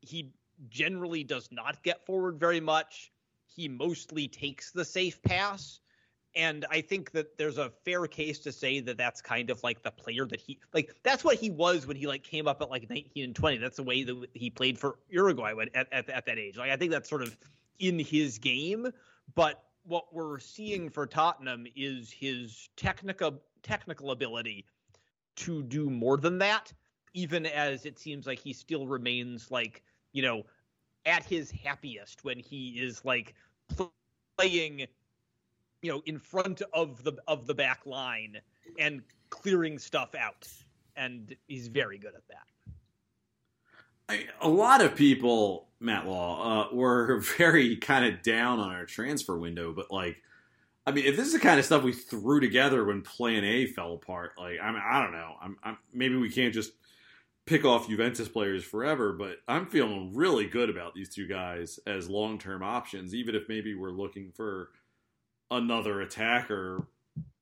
[0.00, 0.30] he
[0.70, 3.11] generally does not get forward very much.
[3.54, 5.80] He mostly takes the safe pass,
[6.34, 9.82] and I think that there's a fair case to say that that's kind of like
[9.82, 10.94] the player that he like.
[11.02, 13.58] That's what he was when he like came up at like 19 and 20.
[13.58, 16.56] That's the way that he played for Uruguay at, at at that age.
[16.56, 17.36] Like I think that's sort of
[17.78, 18.92] in his game,
[19.34, 24.64] but what we're seeing for Tottenham is his technical technical ability
[25.36, 26.72] to do more than that,
[27.14, 30.44] even as it seems like he still remains like, you know,
[31.06, 33.34] at his happiest when he is like
[34.36, 34.86] playing
[35.80, 38.38] you know in front of the of the back line
[38.78, 40.48] and clearing stuff out
[40.96, 42.46] and he's very good at that
[44.08, 48.84] I, a lot of people, Matt Law, uh, were very kind of down on our
[48.84, 50.22] transfer window, but like,
[50.86, 53.66] I mean, if this is the kind of stuff we threw together when Plan A
[53.66, 55.34] fell apart, like, I mean, I don't know.
[55.40, 56.72] I'm, I'm maybe we can't just
[57.46, 62.08] pick off Juventus players forever, but I'm feeling really good about these two guys as
[62.08, 64.70] long term options, even if maybe we're looking for
[65.50, 66.86] another attacker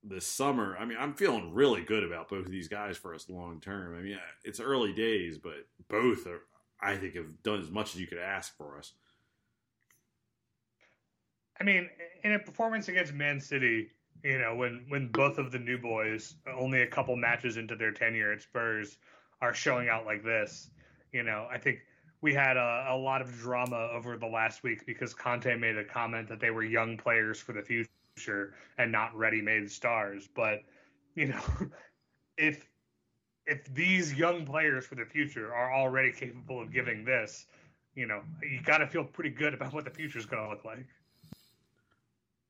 [0.03, 0.77] this summer.
[0.79, 3.97] I mean, I'm feeling really good about both of these guys for us long term.
[3.97, 6.43] I mean, it's early days, but both are,
[6.81, 8.93] I think, have done as much as you could ask for us.
[11.61, 11.91] I mean,
[12.25, 13.91] in a performance against Man City,
[14.25, 17.93] you know, when when both of the new boys, only a couple matches into their
[17.93, 18.97] tenure at Spurs,
[19.41, 20.71] are showing out like this.
[21.13, 21.81] You know, I think
[22.21, 25.85] we had a, a lot of drama over the last week because Conte made a
[25.85, 30.29] comment that they were young players for the future and not ready-made stars.
[30.35, 30.63] But
[31.15, 31.43] you know,
[32.39, 32.69] if
[33.47, 37.47] if these young players for the future are already capable of giving this,
[37.95, 40.49] you know, you got to feel pretty good about what the future is going to
[40.49, 40.87] look like.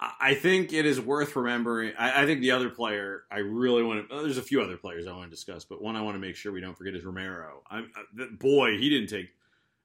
[0.01, 1.93] I think it is worth remembering.
[1.99, 4.23] I, I, think the other player I really want to.
[4.23, 6.37] There's a few other players I want to discuss, but one I want to make
[6.37, 7.63] sure we don't forget is Romero.
[7.71, 9.29] I'm, uh, boy, he didn't take.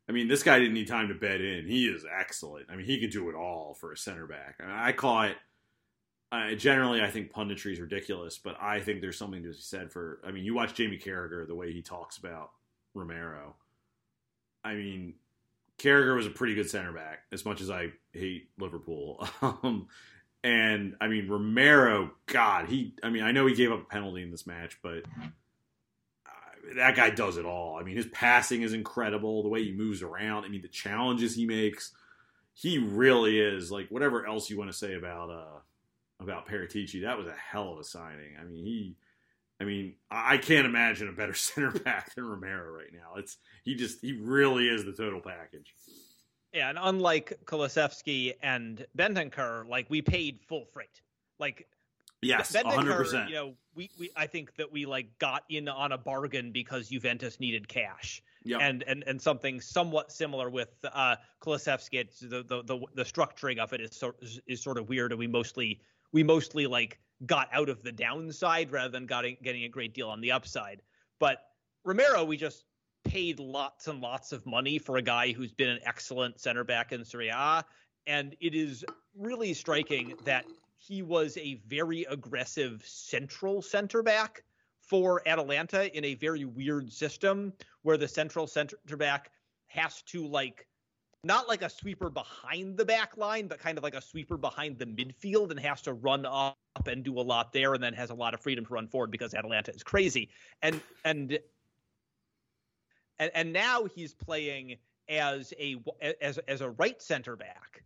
[0.07, 1.67] I mean, this guy didn't need time to bed in.
[1.67, 2.67] He is excellent.
[2.69, 4.61] I mean, he could do it all for a center back.
[4.63, 5.35] I, I call it.
[6.31, 9.91] Uh, generally, I think punditry is ridiculous, but I think there's something to be said
[9.91, 10.21] for.
[10.25, 12.51] I mean, you watch Jamie Carragher the way he talks about
[12.93, 13.55] Romero.
[14.63, 15.15] I mean,
[15.77, 19.27] Carragher was a pretty good center back, as much as I hate Liverpool.
[19.41, 19.87] Um,
[20.43, 22.93] and I mean Romero, God, he.
[23.01, 25.03] I mean, I know he gave up a penalty in this match, but
[26.27, 27.77] uh, that guy does it all.
[27.79, 29.41] I mean, his passing is incredible.
[29.41, 30.45] The way he moves around.
[30.45, 31.93] I mean, the challenges he makes.
[32.53, 35.59] He really is like whatever else you want to say about uh
[36.19, 37.01] about Paratici.
[37.01, 38.35] That was a hell of a signing.
[38.39, 38.95] I mean, he.
[39.59, 43.17] I mean, I can't imagine a better center back than Romero right now.
[43.17, 45.73] It's he just he really is the total package.
[46.53, 51.01] Yeah, and unlike Kulusevski and Bentancur, like we paid full freight.
[51.37, 51.67] Like
[52.21, 53.29] yes, hundred percent.
[53.29, 56.89] You know, we, we I think that we like got in on a bargain because
[56.89, 58.21] Juventus needed cash.
[58.45, 58.61] Yep.
[58.61, 62.07] And, and and something somewhat similar with uh, Kulusevski.
[62.19, 65.27] The, the the the structuring of it is sort is sort of weird, and we
[65.27, 65.81] mostly
[66.13, 70.09] we mostly like got out of the downside rather than getting getting a great deal
[70.09, 70.81] on the upside.
[71.19, 71.39] But
[71.83, 72.65] Romero, we just
[73.03, 76.91] paid lots and lots of money for a guy who's been an excellent center back
[76.91, 77.63] in Serie A.
[78.07, 78.83] And it is
[79.17, 80.45] really striking that
[80.77, 84.43] he was a very aggressive central center back
[84.81, 89.31] for Atalanta in a very weird system where the central center back
[89.67, 90.67] has to like
[91.25, 94.77] not like a sweeper behind the back line, but kind of like a sweeper behind
[94.77, 98.11] the midfield and has to run up and do a lot there and then has
[98.11, 100.29] a lot of freedom to run forward because Atalanta is crazy.
[100.61, 101.39] And and
[103.17, 104.77] and and now he's playing
[105.09, 105.77] as a
[106.21, 107.83] as as a right center back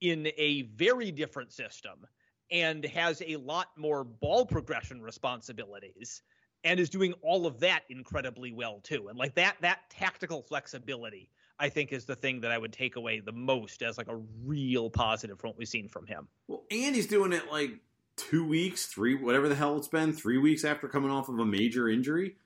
[0.00, 2.06] in a very different system
[2.50, 6.22] and has a lot more ball progression responsibilities
[6.64, 11.28] and is doing all of that incredibly well too and like that that tactical flexibility
[11.62, 14.16] i think is the thing that i would take away the most as like a
[14.44, 16.28] real positive from what we've seen from him.
[16.48, 17.70] Well and he's doing it like
[18.16, 21.46] two weeks three whatever the hell it's been three weeks after coming off of a
[21.46, 22.36] major injury.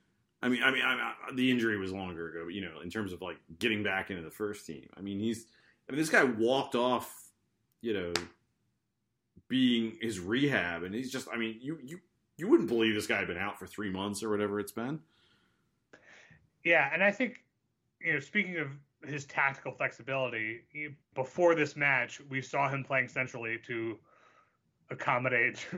[0.43, 2.91] I mean, I mean, I, I, the injury was longer ago, but you know, in
[2.91, 5.47] terms of like getting back into the first team, I mean, he's,
[5.89, 7.31] I mean, this guy walked off,
[7.81, 8.13] you know,
[9.49, 12.01] being his rehab, and he's just, I mean, you you
[12.37, 15.01] you wouldn't believe this guy had been out for three months or whatever it's been.
[16.65, 17.43] Yeah, and I think,
[18.01, 18.69] you know, speaking of
[19.05, 20.61] his tactical flexibility,
[21.15, 23.99] before this match, we saw him playing centrally to
[24.91, 25.67] accommodate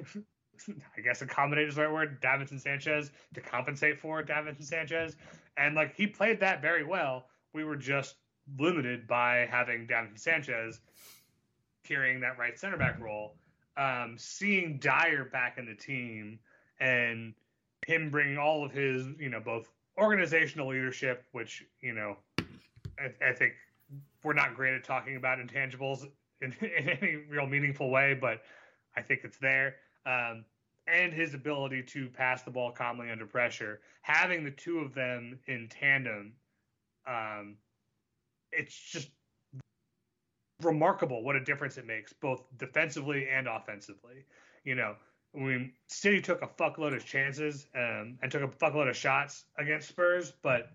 [0.97, 5.17] I guess accommodate is the right word, Davinson Sanchez to compensate for Davinson Sanchez.
[5.57, 7.27] And like he played that very well.
[7.53, 8.17] We were just
[8.59, 10.81] limited by having Davinson Sanchez
[11.85, 13.37] carrying that right center back role.
[13.77, 16.41] Um, seeing Dyer back in the team
[16.81, 17.35] and
[17.87, 22.17] him bringing all of his, you know, both organizational leadership, which, you know,
[23.01, 23.53] I, I think
[24.23, 26.07] we're not great at talking about intangibles
[26.41, 28.43] in, in any real meaningful way, but
[28.97, 29.77] I think it's there
[30.07, 30.45] um,
[30.87, 33.81] and his ability to pass the ball calmly under pressure.
[34.03, 36.33] Having the two of them in tandem,
[37.07, 37.57] um,
[38.53, 39.11] it's just
[40.63, 44.25] remarkable what a difference it makes, both defensively and offensively.
[44.65, 44.97] You know,
[45.33, 49.89] when City took a fuckload of chances um, and took a fuckload of shots against
[49.89, 50.73] Spurs, but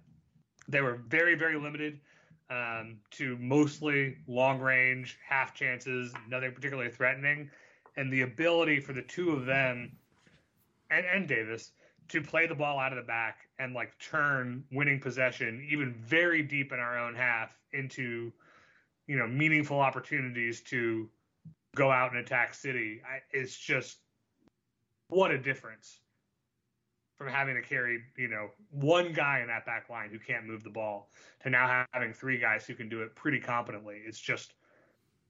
[0.68, 2.00] they were very, very limited
[2.50, 7.50] um, to mostly long range, half chances, nothing particularly threatening
[7.96, 9.92] and the ability for the two of them
[10.90, 11.72] and, and Davies
[12.10, 16.42] to play the ball out of the back and like turn winning possession even very
[16.44, 18.32] deep in our own half into
[19.08, 21.10] you know meaningful opportunities to
[21.76, 23.02] go out and attack City.
[23.04, 23.98] I, it's just
[25.08, 26.00] what a difference
[27.18, 30.64] from having to carry you know one guy in that back line who can't move
[30.64, 31.10] the ball
[31.42, 34.02] to now having three guys who can do it pretty competently.
[34.06, 34.54] It's just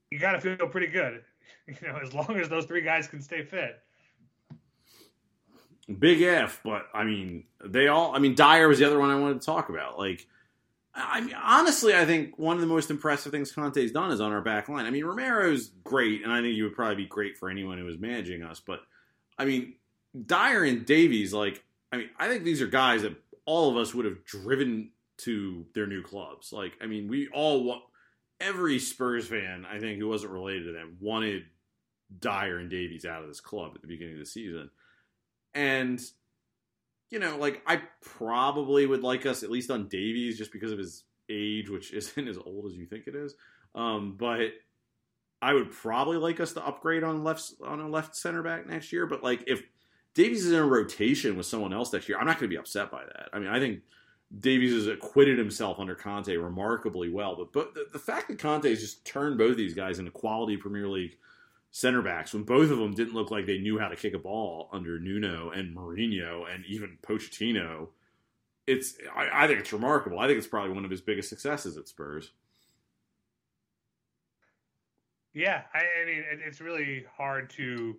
[0.10, 1.24] you got to feel pretty good
[1.68, 3.80] you know, as long as those three guys can stay fit.
[6.00, 8.16] Big F, but I mean, they all.
[8.16, 9.98] I mean, Dyer was the other one I wanted to talk about.
[9.98, 10.26] Like,
[10.96, 14.32] I mean, honestly, I think one of the most impressive things Conte's done is on
[14.32, 14.86] our back line.
[14.86, 17.84] I mean, Romero's great, and I think he would probably be great for anyone who
[17.84, 18.62] was managing us.
[18.66, 18.80] But
[19.38, 19.74] I mean,
[20.26, 21.64] Dyer and Davies, like,
[21.94, 23.16] I mean, I think these are guys that
[23.46, 24.90] all of us would have driven
[25.20, 26.52] to their new clubs.
[26.52, 27.84] Like, I mean, we all want
[28.42, 31.44] every Spurs fan, I think, who wasn't related to them, wanted
[32.20, 34.72] Dyer and Davies out of this club at the beginning of the season.
[35.54, 36.02] And
[37.12, 40.80] you know, like I probably would like us at least on Davies just because of
[40.80, 43.36] his age, which isn't as old as you think it is.
[43.76, 44.50] Um, but
[45.40, 48.92] I would probably like us to upgrade on left on a left center back next
[48.92, 49.06] year.
[49.06, 49.62] But like if
[50.14, 52.60] Davies is in a rotation with someone else next year, I'm not going to be
[52.60, 53.30] upset by that.
[53.34, 53.82] I mean, I think
[54.40, 57.36] Davies has acquitted himself under Conte remarkably well.
[57.36, 60.58] But but the, the fact that Conte has just turned both these guys into quality
[60.58, 61.18] Premier League
[61.72, 64.20] center backs when both of them didn't look like they knew how to kick a
[64.20, 67.90] ball under Nuno and Mourinho and even Pochettino.
[68.68, 70.20] It's I, I think it's remarkable.
[70.20, 72.32] I think it's probably one of his biggest successes at Spurs.
[75.34, 77.96] Yeah, I, I mean, it, it's really hard to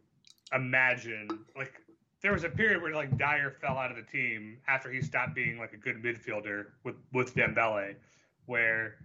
[0.53, 1.29] imagine.
[1.57, 1.83] Like,
[2.25, 5.35] there was a period where like Dyer fell out of the team after he stopped
[5.35, 7.97] being like a good midfielder with with Dembele,
[8.47, 8.97] where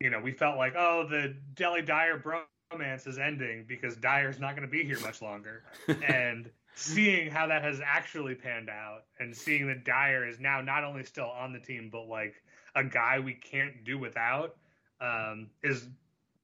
[0.00, 4.54] you know we felt like, oh, the Dele Dyer bromance is ending because Dyer's not
[4.54, 5.64] going to be here much longer,
[6.06, 10.84] and seeing how that has actually panned out, and seeing that Dyer is now not
[10.84, 12.34] only still on the team but like
[12.74, 14.56] a guy we can't do without,
[15.00, 15.88] um, is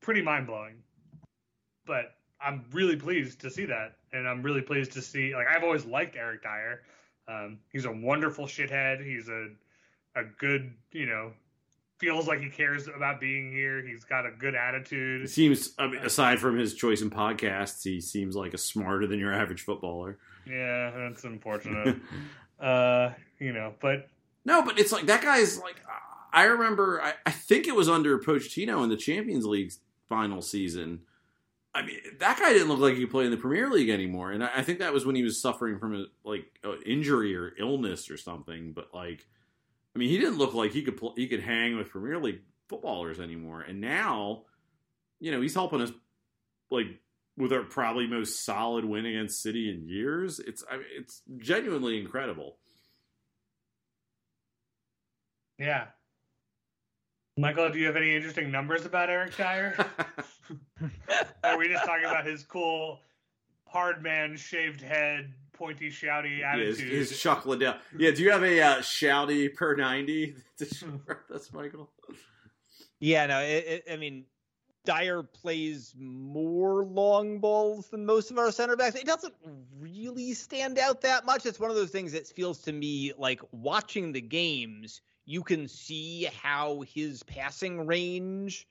[0.01, 0.77] pretty mind blowing
[1.87, 5.35] but I'm really pleased to see that, and I'm really pleased to see.
[5.35, 6.83] Like I've always liked Eric Dyer.
[7.27, 9.05] Um, he's a wonderful shithead.
[9.05, 9.49] He's a
[10.17, 11.33] a good, you know,
[11.99, 13.85] feels like he cares about being here.
[13.85, 15.23] He's got a good attitude.
[15.23, 19.07] It seems, I mean, aside from his choice in podcasts, he seems like a smarter
[19.07, 20.19] than your average footballer.
[20.47, 21.97] Yeah, that's unfortunate.
[22.61, 24.09] uh, you know, but
[24.45, 25.77] no, but it's like that guy's like.
[26.33, 29.73] I remember, I, I think it was under Pochettino in the Champions League
[30.09, 31.03] final season
[31.75, 34.31] I mean, that guy didn't look like he could play in the Premier League anymore,
[34.31, 37.53] and I think that was when he was suffering from a like an injury or
[37.59, 38.73] illness or something.
[38.73, 39.27] But like,
[39.95, 42.43] I mean, he didn't look like he could pl- he could hang with Premier League
[42.69, 43.63] footballers anymore.
[43.63, 44.45] And now,
[45.19, 45.91] you know, he's helping us
[46.71, 46.87] like
[47.37, 50.39] with our probably most solid win against City in years.
[50.39, 52.59] It's I mean, it's genuinely incredible.
[55.59, 55.87] Yeah.
[57.37, 59.75] Michael, do you have any interesting numbers about Eric Dyer?
[61.45, 63.01] Are we just talking about his cool
[63.67, 66.79] hard man, shaved head, pointy, shouty attitude?
[66.79, 67.75] his, his Chuck Liddell.
[67.99, 70.37] Yeah, do you have a uh, shouty per 90
[71.29, 71.91] That's Michael?
[73.01, 74.27] Yeah, no, it, it, I mean,
[74.85, 78.95] Dyer plays more long balls than most of our center backs.
[78.95, 79.35] It doesn't
[79.81, 81.47] really stand out that much.
[81.47, 85.69] It's one of those things that feels to me like watching the games, you can
[85.69, 88.67] see how his passing range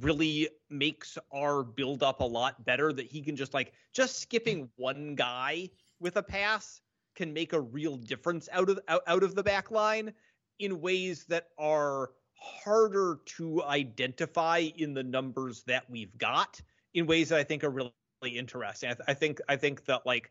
[0.00, 4.68] really makes our build up a lot better that he can just like just skipping
[4.76, 5.68] one guy
[6.00, 6.80] with a pass
[7.14, 10.12] can make a real difference out of out, out of the back line
[10.58, 16.60] in ways that are harder to identify in the numbers that we've got
[16.94, 17.92] in ways that I think are really
[18.24, 18.90] interesting.
[18.90, 20.30] I, th- I think I think that like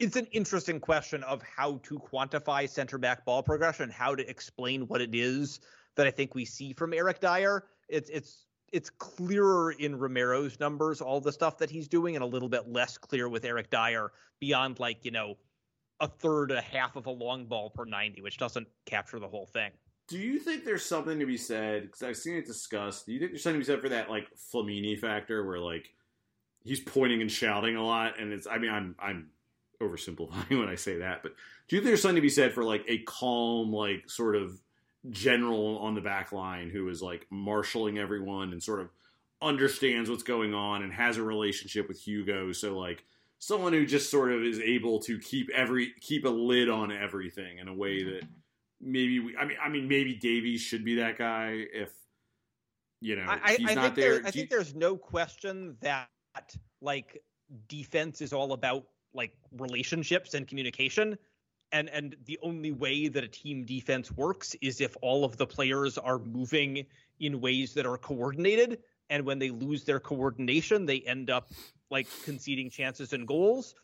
[0.00, 4.88] it's an interesting question of how to quantify center back ball progression, how to explain
[4.88, 5.60] what it is
[5.96, 7.66] that I think we see from Eric Dyer.
[7.88, 12.26] It's it's it's clearer in Romero's numbers, all the stuff that he's doing, and a
[12.26, 15.36] little bit less clear with Eric Dyer beyond like, you know,
[16.00, 19.46] a third, a half of a long ball per 90, which doesn't capture the whole
[19.46, 19.70] thing.
[20.08, 21.82] Do you think there's something to be said?
[21.82, 23.06] Because I've seen it discussed.
[23.06, 25.90] Do you think there's something to be said for that, like Flamini factor, where like
[26.62, 28.46] he's pointing and shouting a lot, and it's.
[28.46, 29.28] I mean, I'm I'm
[29.80, 31.32] oversimplifying when I say that, but
[31.68, 34.60] do you think there's something to be said for like a calm, like sort of
[35.10, 38.90] general on the back line who is like marshaling everyone and sort of
[39.42, 42.52] understands what's going on and has a relationship with Hugo.
[42.52, 43.04] So like
[43.38, 47.58] someone who just sort of is able to keep every keep a lid on everything
[47.58, 48.14] in a way mm-hmm.
[48.14, 48.22] that
[48.80, 51.90] maybe we I mean I mean maybe Davies should be that guy if
[53.00, 54.18] you know I, he's I not think there.
[54.18, 56.08] there I think there's no question that
[56.82, 57.22] like
[57.68, 61.16] defense is all about like relationships and communication
[61.72, 65.46] and and the only way that a team defense works is if all of the
[65.46, 66.84] players are moving
[67.20, 71.52] in ways that are coordinated and when they lose their coordination they end up
[71.90, 73.74] like conceding chances and goals.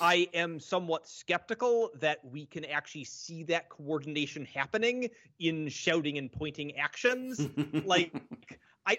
[0.00, 6.32] I am somewhat skeptical that we can actually see that coordination happening in shouting and
[6.32, 7.46] pointing actions.
[7.84, 8.12] Like
[8.86, 8.98] I,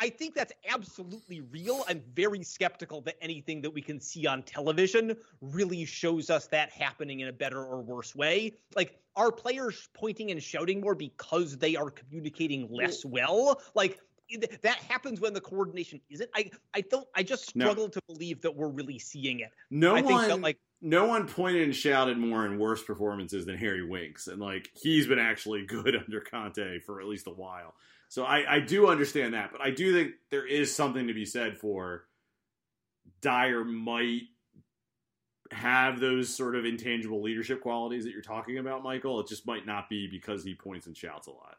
[0.00, 1.84] I think that's absolutely real.
[1.86, 6.70] I'm very skeptical that anything that we can see on television really shows us that
[6.70, 8.54] happening in a better or worse way.
[8.74, 13.60] Like, are players pointing and shouting more because they are communicating less well?
[13.74, 14.00] Like,
[14.62, 16.30] that happens when the coordination isn't.
[16.34, 17.06] I I don't.
[17.14, 17.66] I just No.
[17.66, 19.50] struggle to believe that we're really seeing it.
[19.70, 23.44] No I think one, that like no one pointed and shouted more in worse performances
[23.44, 27.32] than Harry Winks, and like he's been actually good under Conte for at least a
[27.32, 27.74] while.
[28.10, 31.24] So I, I do understand that, but I do think there is something to be
[31.24, 32.06] said for
[33.20, 34.22] Dyer might
[35.52, 39.20] have those sort of intangible leadership qualities that you're talking about, Michael.
[39.20, 41.58] It just might not be because he points and shouts a lot.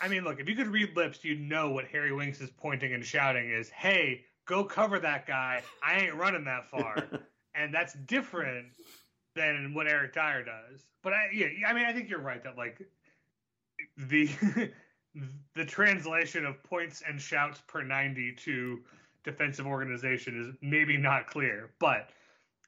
[0.00, 2.92] I mean, look, if you could read lips, you'd know what Harry Winks is pointing
[2.92, 5.62] and shouting is, "Hey, go cover that guy.
[5.86, 7.08] I ain't running that far."
[7.54, 8.72] and that's different
[9.36, 10.84] than what Eric Dyer does.
[11.04, 12.82] But I, yeah, I mean, I think you're right that like
[13.96, 14.28] the
[15.54, 18.80] the translation of points and shouts per 90 to
[19.24, 22.10] defensive organization is maybe not clear, but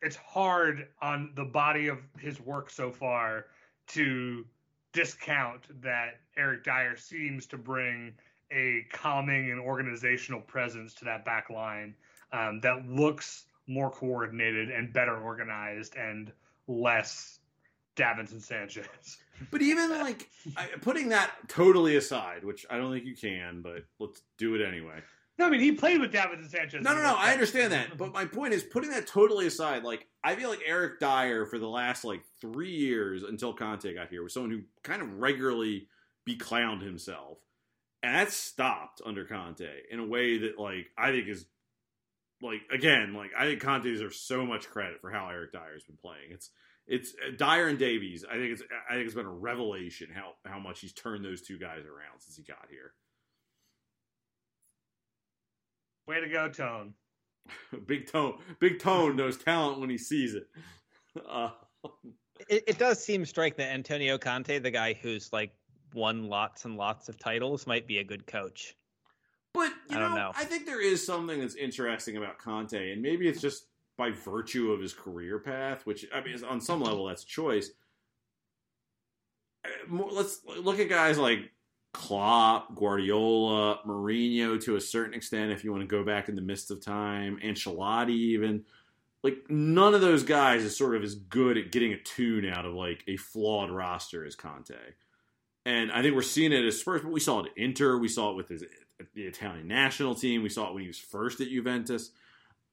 [0.03, 3.47] it's hard on the body of his work so far
[3.89, 4.45] to
[4.93, 8.15] discount that Eric Dyer seems to bring
[8.51, 11.95] a calming and organizational presence to that back line
[12.33, 16.33] um, that looks more coordinated and better organized and
[16.67, 17.41] less
[17.97, 19.19] Davinson Sanchez.
[19.51, 20.29] But even like
[20.81, 25.01] putting that totally aside, which I don't think you can, but let's do it anyway.
[25.39, 26.83] No, I mean he played with Davinson Sanchez.
[26.83, 27.15] No, no, no.
[27.17, 29.85] I understand that, but my point is putting that totally aside.
[29.85, 34.09] Like I feel like Eric Dyer for the last like three years until Conte got
[34.09, 35.87] here was someone who kind of regularly
[36.29, 37.39] beclowned himself,
[38.03, 41.47] and that stopped under Conte in a way that like I think is
[42.43, 45.97] like again like I think Conte deserves so much credit for how Eric Dyer's been
[45.97, 46.33] playing.
[46.33, 46.51] It's
[46.89, 48.25] it's uh, Dyer and Davies.
[48.29, 51.43] I think it's I think it's been a revelation how how much he's turned those
[51.43, 52.93] two guys around since he got here.
[56.07, 56.95] Way to go, Tone.
[57.87, 60.47] Big Tone, Big Tone knows talent when he sees it.
[61.29, 61.51] Uh,
[62.49, 65.51] it, it does seem strike that Antonio Conte, the guy who's like
[65.95, 68.77] won lots and lots of titles, might be a good coach.
[69.53, 70.33] but you I know, don't know.
[70.37, 73.65] I think there is something that's interesting about Conte, and maybe it's just
[73.99, 77.71] by virtue of his career path, which I mean, on some level, that's choice.
[79.65, 81.51] Eh, More- Let's look at guys like
[81.93, 85.53] Klopp, Guardiola, Mourinho to a certain extent.
[85.53, 88.65] If you want to go back in the midst of time, Ancelotti, even
[89.25, 92.65] like none of those guys is sort of as good at getting a tune out
[92.65, 94.75] of like a flawed roster as Conte.
[95.67, 98.09] And I think we're seeing it as Spurs, but we saw it at Inter, we
[98.09, 98.65] saw it with his
[99.15, 102.11] the Italian national team, we saw it when he was first at Juventus.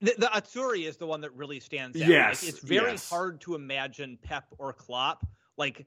[0.02, 2.08] The, the Azzurri is the one that really stands out.
[2.08, 3.10] Yes, like, it's very yes.
[3.10, 5.26] hard to imagine Pep or Klopp
[5.58, 5.86] like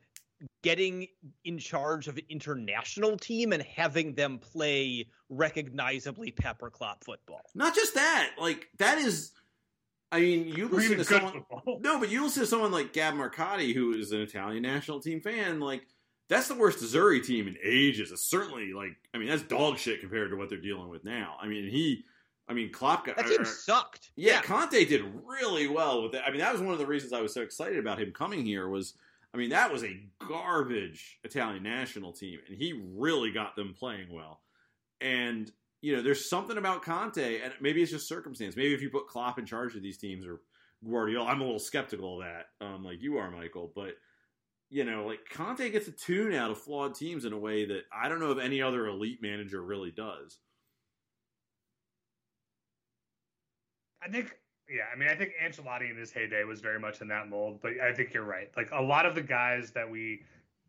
[0.62, 1.08] getting
[1.44, 7.42] in charge of an international team and having them play recognizably Pep or Klopp football.
[7.54, 9.32] Not just that, like that is
[10.10, 11.80] I mean, you listen to someone football.
[11.80, 15.20] No, but you listen to someone like Gab Marcotti, who is an Italian national team
[15.20, 15.82] fan, like
[16.28, 18.10] that's the worst Zuri team in ages.
[18.10, 21.36] It's certainly like I mean, that's dog shit compared to what they're dealing with now.
[21.40, 22.04] I mean, he
[22.48, 24.10] I mean Klopp got That team or- sucked.
[24.16, 26.22] Yeah, Conte did really well with it.
[26.26, 28.44] I mean, that was one of the reasons I was so excited about him coming
[28.44, 28.68] here.
[28.68, 28.94] Was
[29.34, 34.08] I mean, that was a garbage Italian national team, and he really got them playing
[34.12, 34.40] well.
[35.00, 38.56] And you know, there's something about Conte, and maybe it's just circumstance.
[38.56, 40.40] Maybe if you put Klopp in charge of these teams or
[40.84, 43.70] Guardiola, I'm a little skeptical of that, um, like you are, Michael.
[43.74, 43.92] But
[44.70, 47.82] you know, like Conte gets a tune out of flawed teams in a way that
[47.92, 50.38] I don't know if any other elite manager really does.
[54.02, 54.36] I think,
[54.68, 57.60] yeah, I mean, I think Ancelotti in his heyday was very much in that mold,
[57.62, 58.50] but I think you're right.
[58.56, 60.22] Like a lot of the guys that we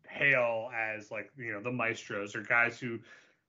[0.08, 2.98] hail as like, you know, the maestros are guys who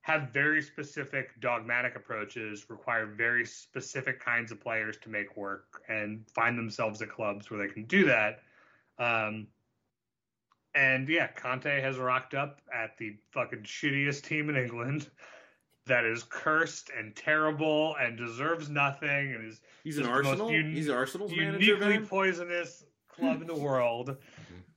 [0.02, 6.26] have very specific dogmatic approaches, require very specific kinds of players to make work and
[6.34, 8.40] find themselves at clubs where they can do that.
[8.98, 9.48] Um,
[10.74, 15.10] and yeah, Conte has rocked up at the fucking shittiest team in England
[15.92, 20.28] that is cursed and terrible and deserves nothing and is He's an Just the most
[20.42, 20.48] Arsenal.
[20.50, 21.60] un- He's Arsenal's manager.
[21.66, 22.08] uniquely Ben?
[22.08, 24.16] poisonous club in the world.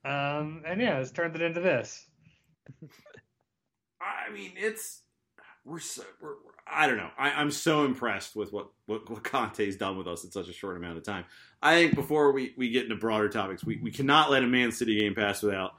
[0.04, 2.06] Um, and yeah, it's turned it into this.
[4.00, 5.02] I mean, it's
[5.64, 7.10] we're so we're, we're- I don't know.
[7.18, 10.52] I, I'm so impressed with what, what what Conte's done with us in such a
[10.52, 11.24] short amount of time.
[11.62, 14.72] I think before we, we get into broader topics, we, we cannot let a Man
[14.72, 15.72] City game pass without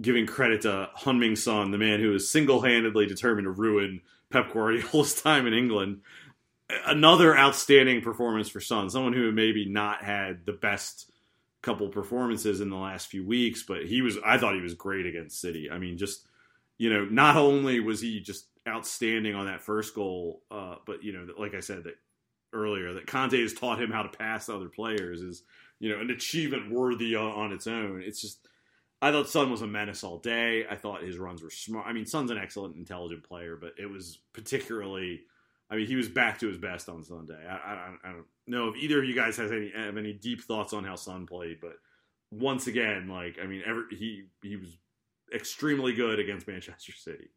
[0.00, 4.00] giving credit to Heung-min Son, the man who is single handedly determined to ruin
[4.30, 6.00] Pep Guardiola's time in England.
[6.86, 11.10] Another outstanding performance for Son, someone who maybe not had the best
[11.62, 15.06] couple performances in the last few weeks, but he was I thought he was great
[15.06, 15.70] against City.
[15.70, 16.26] I mean, just
[16.76, 21.12] you know, not only was he just outstanding on that first goal, uh, but you
[21.12, 21.98] know, like I said that
[22.52, 25.42] earlier, that Conte has taught him how to pass other players is
[25.80, 28.02] you know an achievement worthy on, on its own.
[28.04, 28.46] It's just
[29.00, 30.66] I thought Son was a menace all day.
[30.68, 31.86] I thought his runs were smart.
[31.86, 35.22] I mean, Son's an excellent, intelligent player, but it was particularly.
[35.70, 37.38] I mean, he was back to his best on Sunday.
[37.46, 40.42] I, I, I don't know if either of you guys has any have any deep
[40.42, 41.74] thoughts on how Son played, but
[42.30, 44.76] once again, like I mean, ever he he was
[45.32, 47.28] extremely good against Manchester City.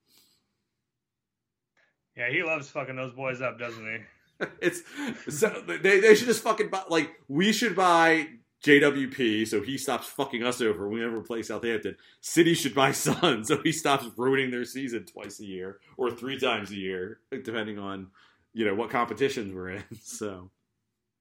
[2.15, 4.45] Yeah, he loves fucking those boys up, doesn't he?
[4.61, 4.81] it's
[5.29, 8.27] so they they should just fucking buy like we should buy
[8.63, 11.95] JWP so he stops fucking us over we ever play Southampton.
[12.21, 16.39] City should buy Son so he stops ruining their season twice a year or three
[16.39, 18.07] times a year, depending on
[18.53, 19.83] you know what competitions we're in.
[20.01, 20.49] So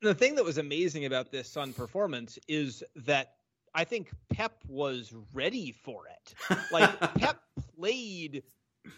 [0.03, 3.35] the thing that was amazing about this Son performance is that
[3.75, 6.35] I think Pep was ready for it.
[6.73, 7.41] Like Pep
[7.77, 8.43] played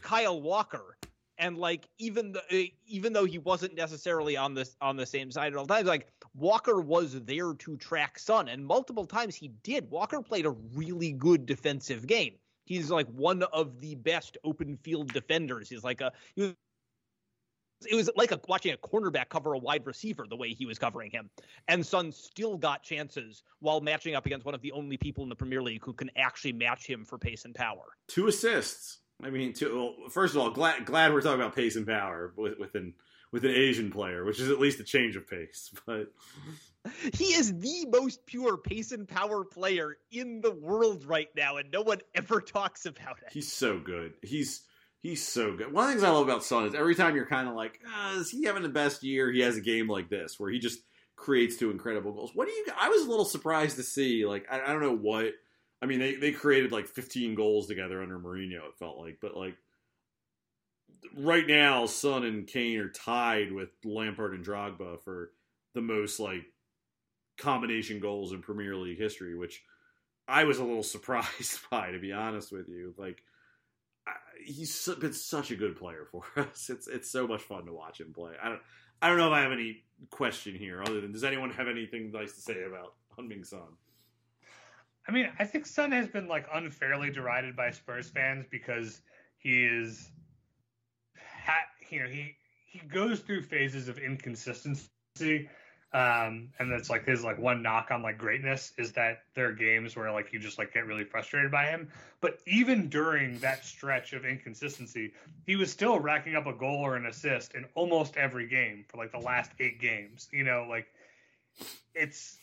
[0.00, 0.96] Kyle Walker
[1.42, 5.30] and like even the, eh, even though he wasn't necessarily on this on the same
[5.30, 9.48] side at all times, like Walker was there to track Son, and multiple times he
[9.64, 9.90] did.
[9.90, 12.34] Walker played a really good defensive game.
[12.64, 15.68] He's like one of the best open field defenders.
[15.68, 16.54] He's like a he was
[17.90, 20.78] it was like a, watching a cornerback cover a wide receiver the way he was
[20.78, 21.28] covering him.
[21.66, 25.28] And Son still got chances while matching up against one of the only people in
[25.28, 27.82] the Premier League who can actually match him for pace and power.
[28.06, 29.01] Two assists.
[29.22, 32.32] I mean, two, well, first of all, glad glad we're talking about pace and power
[32.36, 32.94] with, with an
[33.32, 35.72] with an Asian player, which is at least a change of pace.
[35.86, 36.12] But
[37.14, 41.70] he is the most pure pace and power player in the world right now, and
[41.70, 43.32] no one ever talks about it.
[43.32, 44.14] He's so good.
[44.22, 44.62] He's
[45.00, 45.72] he's so good.
[45.72, 47.80] One of the things I love about Son is every time you're kind of like,
[47.86, 49.30] ah, is he having the best year?
[49.30, 50.80] He has a game like this where he just
[51.14, 52.32] creates two incredible goals.
[52.34, 52.66] What do you?
[52.78, 54.26] I was a little surprised to see.
[54.26, 55.34] Like, I, I don't know what.
[55.82, 58.68] I mean, they they created like 15 goals together under Mourinho.
[58.68, 59.56] It felt like, but like
[61.16, 65.32] right now, Son and Kane are tied with Lampard and Drogba for
[65.74, 66.44] the most like
[67.36, 69.62] combination goals in Premier League history, which
[70.28, 72.94] I was a little surprised by, to be honest with you.
[72.96, 73.22] Like
[74.44, 76.70] he's been such a good player for us.
[76.70, 78.32] It's it's so much fun to watch him play.
[78.40, 78.60] I don't
[79.00, 82.12] I don't know if I have any question here other than does anyone have anything
[82.12, 83.60] nice to say about Heung-min Son?
[85.06, 89.00] I mean, I think Son has been like unfairly derided by Spurs fans because
[89.38, 90.10] he is,
[91.44, 91.56] ha,
[91.90, 92.36] you know, he
[92.66, 95.48] he goes through phases of inconsistency
[95.94, 99.52] um, and that's like his like one knock on like greatness is that there are
[99.52, 101.90] games where like you just like get really frustrated by him.
[102.22, 105.12] But even during that stretch of inconsistency,
[105.44, 108.96] he was still racking up a goal or an assist in almost every game for
[108.96, 110.28] like the last eight games.
[110.32, 110.86] You know, like
[111.94, 112.38] it's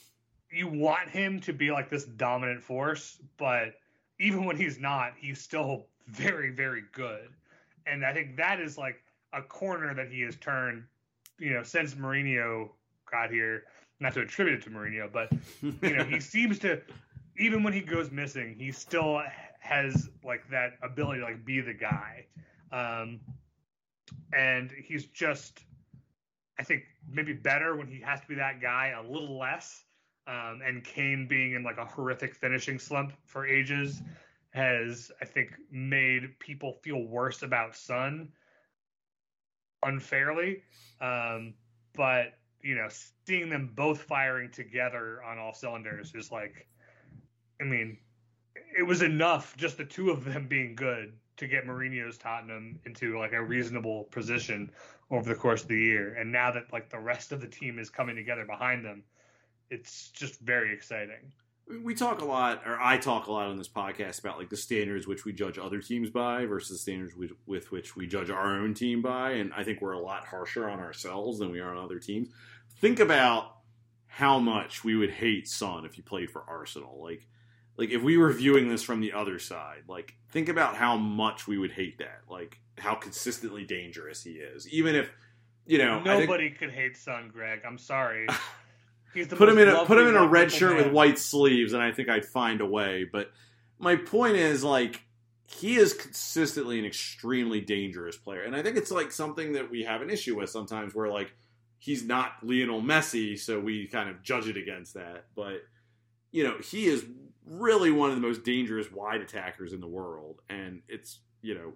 [0.51, 3.75] you want him to be like this dominant force, but
[4.19, 7.29] even when he's not, he's still very, very good.
[7.85, 9.01] And I think that is like
[9.33, 10.83] a corner that he has turned,
[11.37, 12.69] you know, since Mourinho
[13.11, 13.63] got here.
[14.01, 15.29] Not to attribute it to Mourinho, but
[15.61, 16.81] you know he seems to,
[17.37, 19.21] even when he goes missing, he still
[19.59, 22.25] has like that ability to like be the guy,
[22.71, 23.19] um,
[24.31, 25.59] and he's just,
[26.57, 29.83] I think maybe better when he has to be that guy, a little less.
[30.27, 34.01] Um, and Kane being in like a horrific finishing slump for ages
[34.51, 38.29] has, I think, made people feel worse about Son
[39.83, 40.63] unfairly.
[41.01, 41.53] Um,
[41.95, 42.87] but you know,
[43.25, 46.67] seeing them both firing together on all cylinders is like,
[47.61, 47.97] I mean,
[48.77, 53.17] it was enough just the two of them being good to get Mourinho's Tottenham into
[53.17, 54.71] like a reasonable position
[55.09, 56.15] over the course of the year.
[56.15, 59.03] And now that like the rest of the team is coming together behind them,
[59.69, 61.33] it's just very exciting.
[61.83, 64.57] We talk a lot, or I talk a lot on this podcast about like the
[64.57, 68.31] standards which we judge other teams by versus the standards with, with which we judge
[68.31, 71.59] our own team by, and I think we're a lot harsher on ourselves than we
[71.59, 72.29] are on other teams
[72.79, 73.55] think about
[74.07, 77.01] how much we would hate Son if he played for Arsenal.
[77.01, 77.27] Like,
[77.77, 81.47] like if we were viewing this from the other side, like think about how much
[81.47, 82.21] we would hate that.
[82.29, 84.67] Like how consistently dangerous he is.
[84.69, 85.11] Even if
[85.65, 87.61] you know nobody think, could hate Son, Greg.
[87.65, 88.27] I'm sorry.
[89.13, 90.85] put him in a put him in a red shirt man.
[90.85, 93.05] with white sleeves, and I think I'd find a way.
[93.11, 93.31] But
[93.77, 95.03] my point is like
[95.47, 99.83] he is consistently an extremely dangerous player, and I think it's like something that we
[99.83, 101.33] have an issue with sometimes, where like
[101.79, 105.25] he's not Lionel Messi, so we kind of judge it against that.
[105.35, 105.63] But
[106.31, 107.05] you know, he is
[107.45, 111.73] really one of the most dangerous wide attackers in the world, and it's you know,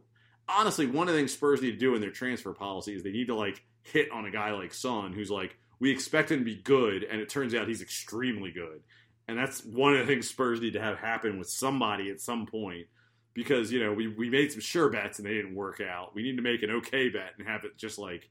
[0.48, 3.12] honestly, one of the things Spurs need to do in their transfer policy is they
[3.12, 6.46] need to like hit on a guy like Son, who's like we expect him to
[6.46, 8.82] be good, and it turns out he's extremely good.
[9.28, 12.46] And that's one of the things Spurs need to have happen with somebody at some
[12.46, 12.88] point
[13.34, 16.14] because you know we, we made some sure bets and they didn't work out.
[16.14, 18.30] We need to make an okay bet and have it just like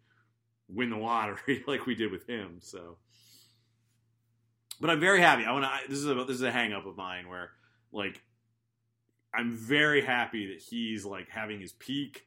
[0.68, 2.59] win the lottery like we did with him.
[2.61, 2.99] So,
[4.80, 5.45] but I'm very happy.
[5.45, 5.88] I want to.
[5.88, 7.51] This is a this is a hang up of mine where
[7.93, 8.22] like
[9.34, 12.26] I'm very happy that he's like having his peak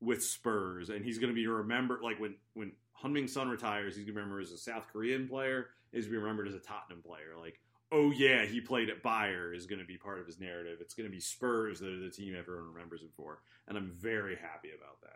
[0.00, 2.72] with Spurs, and he's going to be remembered like when when
[3.02, 5.68] Heung-min Son retires, he's to be remembered as a South Korean player.
[5.92, 7.34] He's to be remembered as a Tottenham player.
[7.40, 7.60] Like,
[7.92, 10.78] oh yeah, he played at Bayer is going to be part of his narrative.
[10.80, 13.90] It's going to be Spurs that are the team everyone remembers him for, and I'm
[13.92, 15.12] very happy about that.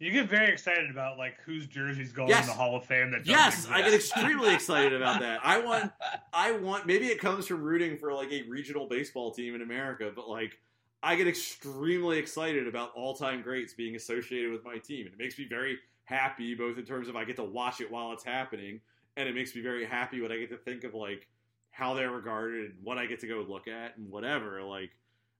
[0.00, 2.42] You get very excited about like whose jersey's going Yes.
[2.42, 3.10] in the Hall of Fame.
[3.10, 5.40] That Yes, I get extremely excited about that.
[5.42, 5.90] I want,
[6.32, 6.86] I want.
[6.86, 10.56] Maybe it comes from rooting for like a regional baseball team in America, but like
[11.02, 15.36] I get extremely excited about all-time greats being associated with my team, and it makes
[15.36, 18.80] me very happy, both in terms of I get to watch it while it's happening,
[19.16, 21.28] and it makes me very happy when I get to think of like
[21.70, 24.62] how they're regarded and what I get to go look at and whatever.
[24.62, 24.90] Like,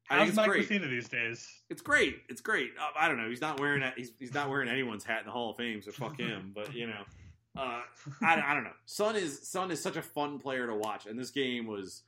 [0.04, 0.68] How's Mike great.
[0.68, 1.46] Mussina these days?
[1.68, 2.22] It's great.
[2.28, 2.70] It's great.
[2.80, 3.28] Uh, I don't know.
[3.28, 3.94] He's not wearing that.
[3.96, 6.52] He's, he's not wearing anyone's hat in the Hall of Fame, so fuck him.
[6.54, 7.02] But you know,
[7.56, 7.80] uh,
[8.22, 8.70] I, I don't know.
[8.86, 12.02] Son is Son is such a fun player to watch, and this game was,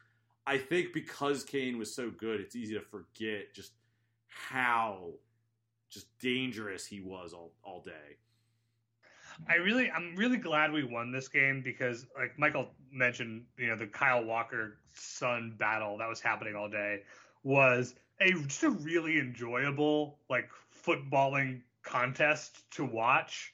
[0.46, 3.72] I think, because Kane was so good, it's easy to forget just
[4.28, 5.10] how
[5.90, 8.16] just dangerous he was all all day.
[9.48, 13.76] I really, I'm really glad we won this game because, like Michael mentioned, you know,
[13.76, 17.02] the Kyle Walker Son battle that was happening all day
[17.42, 20.48] was a just a really enjoyable like
[20.86, 23.52] footballing contest to watch,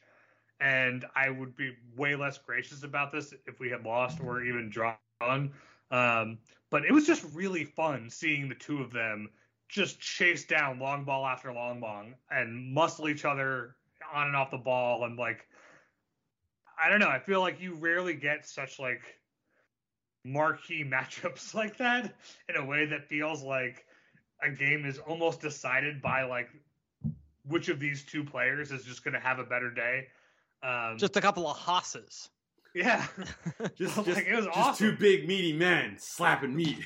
[0.60, 4.70] and I would be way less gracious about this if we had lost or even
[4.70, 5.52] drawn.
[5.90, 6.38] Um,
[6.70, 9.30] but it was just really fun seeing the two of them
[9.68, 13.76] just chase down long ball after long ball and muscle each other
[14.12, 15.46] on and off the ball and like
[16.82, 17.08] I don't know.
[17.08, 19.02] I feel like you rarely get such like
[20.24, 22.14] marquee matchups like that
[22.48, 23.84] in a way that feels like
[24.42, 26.48] a game is almost decided by like
[27.48, 30.06] which of these two players is just going to have a better day.
[30.62, 32.28] Um, Just a couple of hosses.
[32.74, 33.06] yeah,
[33.76, 34.90] Just, Like, just, it was just awesome.
[34.90, 36.84] two big meaty men slapping meat.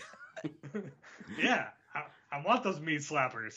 [1.39, 1.69] yeah.
[1.95, 2.03] I,
[2.37, 3.55] I want those meat slappers.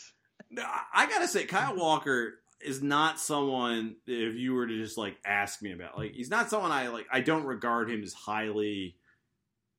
[0.49, 4.97] No, I- I gotta say, Kyle Walker is not someone if you were to just
[4.97, 5.97] like ask me about.
[5.97, 7.07] Like, he's not someone I like.
[7.11, 8.97] I don't regard him as highly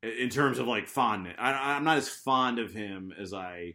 [0.03, 1.35] in terms of like fondness.
[1.39, 3.74] I, I'm not as fond of him as I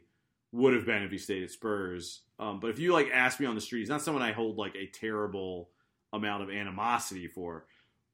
[0.51, 2.21] would have been if he stayed at Spurs.
[2.39, 4.57] Um, but if you like ask me on the street, he's not someone I hold
[4.57, 5.69] like a terrible
[6.13, 7.65] amount of animosity for.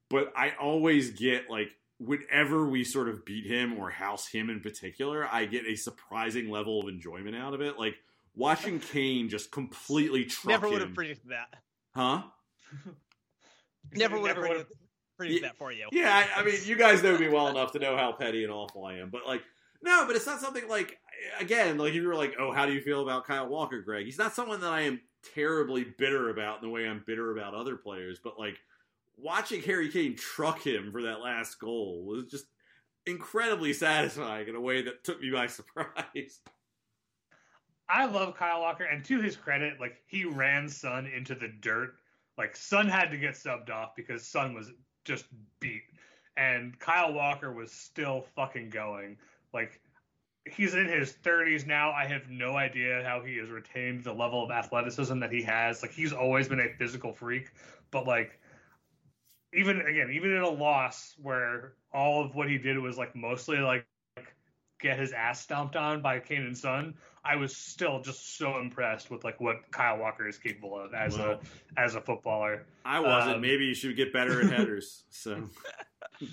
[0.09, 1.69] But I always get like
[1.99, 6.49] whenever we sort of beat him or house him in particular, I get a surprising
[6.49, 7.79] level of enjoyment out of it.
[7.79, 7.95] Like
[8.36, 11.55] watching Kane just completely truck Never would have predicted that.
[11.95, 12.23] huh?
[13.93, 14.77] Never would have predicted,
[15.17, 15.47] predicted Yeah.
[15.49, 15.88] that for you.
[15.91, 18.51] Yeah, I, I mean, you guys know me well enough to know how petty and
[18.51, 19.09] awful I am.
[19.09, 19.41] But like,
[19.81, 20.97] no, but it's not something like
[21.39, 24.05] again, like if you were like, oh, how do you feel about Kyle Walker, Greg?
[24.05, 25.01] He's not someone that I am
[25.33, 28.19] terribly bitter about in the way I'm bitter about other players.
[28.23, 28.57] But like
[29.17, 32.45] watching Harry Kane truck him for that last goal was just
[33.05, 36.39] incredibly satisfying in a way that took me by surprise.
[37.88, 41.95] I love Kyle Walker, and to his credit, like he ran Son into the dirt.
[42.38, 44.71] Like Son had to get subbed off because Son was
[45.03, 45.25] just
[45.59, 45.83] beat,
[46.36, 49.17] and Kyle Walker was still fucking going.
[49.53, 49.79] Like
[50.45, 51.91] he's in his 30s now.
[51.91, 55.81] I have no idea how he has retained the level of athleticism that he has.
[55.81, 57.51] Like he's always been a physical freak,
[57.91, 58.39] but like
[59.53, 63.59] even again, even in a loss where all of what he did was like mostly
[63.59, 63.86] like
[64.80, 69.09] get his ass stomped on by Kane and Son, I was still just so impressed
[69.09, 71.39] with like what Kyle Walker is capable of as Well.
[71.78, 72.65] a as a footballer.
[72.84, 73.36] I wasn't.
[73.36, 75.03] Um, Maybe you should get better at headers.
[75.09, 75.43] So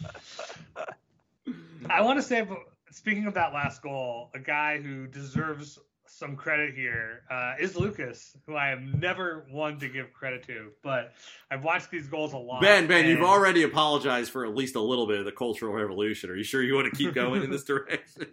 [1.90, 2.46] I want to say,
[2.90, 5.78] speaking of that last goal, a guy who deserves
[6.18, 10.70] some credit here uh, is Lucas, who I am never one to give credit to,
[10.82, 11.12] but
[11.50, 12.60] I've watched these goals a lot.
[12.60, 16.30] Ben, Ben, you've already apologized for at least a little bit of the cultural revolution.
[16.30, 18.26] Are you sure you want to keep going in this direction?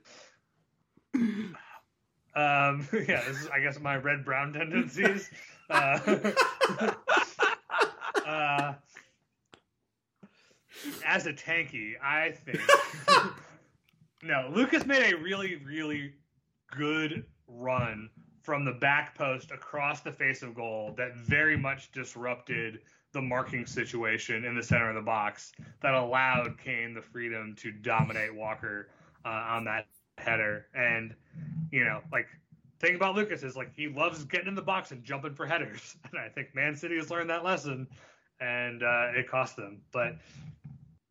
[1.15, 5.29] Um, yeah, this is, I guess, my red brown tendencies.
[5.71, 5.99] Uh,
[8.25, 8.73] uh,
[11.05, 12.59] as a tanky, I think.
[14.23, 16.13] no, Lucas made a really, really
[16.75, 18.09] good run
[18.41, 22.79] from the back post across the face of goal that very much disrupted
[23.11, 27.71] the marking situation in the center of the box that allowed Kane the freedom to
[27.71, 28.89] dominate Walker
[29.25, 29.87] uh, on that
[30.17, 30.67] header.
[30.73, 31.15] And,
[31.71, 32.27] you know, like,
[32.79, 35.97] thing about Lucas is like he loves getting in the box and jumping for headers.
[36.11, 37.87] And I think Man City has learned that lesson
[38.39, 39.81] and uh, it cost them.
[39.91, 40.15] But,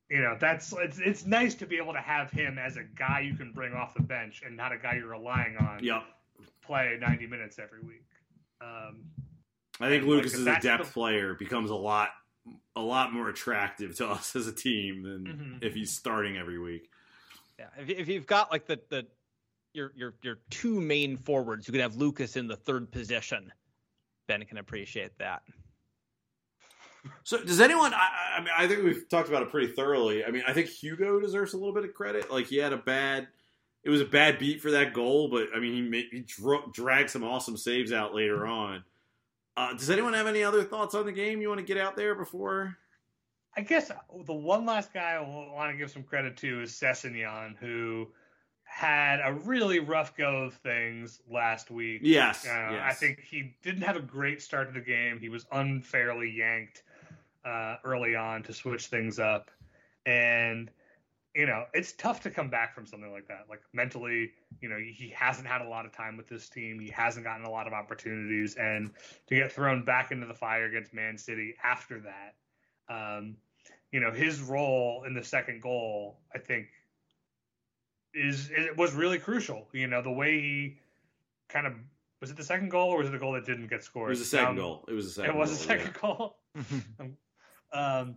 [0.09, 3.20] you know, that's it's, it's nice to be able to have him as a guy
[3.20, 6.05] you can bring off the bench and not a guy you're relying on yep.
[6.68, 8.04] Play 90 minutes every week.
[8.60, 9.06] Um,
[9.80, 12.10] I think And, like, Lucas if as a depth the- player becomes a lot
[12.76, 15.26] a lot more attractive to us as a team than
[15.60, 15.64] Mhm.
[15.64, 16.88] if he's starting every week.
[17.58, 19.06] Yeah, if, if you've got like the the
[19.74, 21.66] your your your two main forwards.
[21.68, 23.52] You could have Lucas in the third position.
[24.26, 25.42] Ben can appreciate that.
[27.24, 27.94] So does anyone?
[27.94, 30.24] I, I mean, I think we've talked about it pretty thoroughly.
[30.24, 32.30] I mean, I think Hugo deserves a little bit of credit.
[32.30, 33.28] Like he had a bad,
[33.85, 36.70] it was a bad beat for that goal, but I mean, he made, he dro-
[36.72, 38.85] dragged some awesome saves out later on.
[39.57, 41.97] Uh, does anyone have any other thoughts on the game you want to get out
[41.97, 42.76] there before?
[43.57, 43.91] I guess
[44.26, 48.07] the one last guy I want to give some credit to is Sessegnon, who
[48.62, 52.03] had a really rough go of things last week.
[52.05, 52.83] Yes, Uh, yes.
[52.85, 55.18] I think he didn't have a great start to the game.
[55.18, 56.83] He was unfairly yanked
[57.45, 59.51] uh, early on to switch things up.
[60.07, 60.70] And,
[61.39, 63.45] you know, it's tough to come back from something like that.
[63.49, 66.80] Like mentally, you know, he hasn't had a lot of time with this team.
[66.80, 68.57] He hasn't gotten a lot of opportunities.
[68.57, 68.91] And
[69.28, 72.34] to get thrown back into the fire against Man City after that,
[72.93, 73.36] um,
[73.93, 76.66] you know, his role in the second goal, I think,
[78.14, 79.68] is it was really crucial.
[79.72, 80.78] You know, the way he
[81.49, 81.74] kind of
[82.20, 84.09] was it the second goal or was it the goal that didn't get scored?
[84.09, 84.84] It was the second Um, goal.
[84.89, 85.36] It was the second.
[85.36, 86.36] It was goal, a second goal.
[87.72, 88.16] um,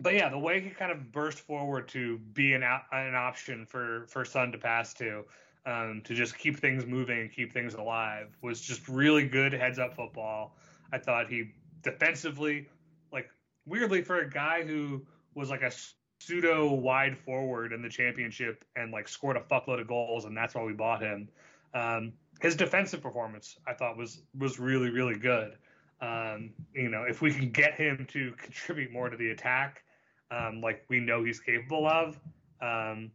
[0.00, 4.06] but yeah, the way he kind of burst forward to be an an option for
[4.08, 5.24] for Son to pass to,
[5.64, 9.78] um, to just keep things moving and keep things alive was just really good heads
[9.78, 10.56] up football.
[10.92, 12.68] I thought he defensively,
[13.12, 13.28] like
[13.64, 15.72] weirdly for a guy who was like a
[16.20, 20.54] pseudo wide forward in the championship and like scored a fuckload of goals and that's
[20.54, 21.28] why we bought him.
[21.74, 25.56] Um, his defensive performance I thought was was really really good.
[26.02, 29.82] Um, you know, if we can get him to contribute more to the attack,
[30.30, 32.18] um, like we know he's capable of,
[32.60, 33.10] um,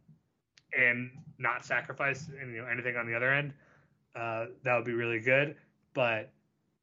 [0.76, 3.52] and not sacrifice you know anything on the other end,
[4.16, 5.56] uh, that would be really good.
[5.94, 6.30] But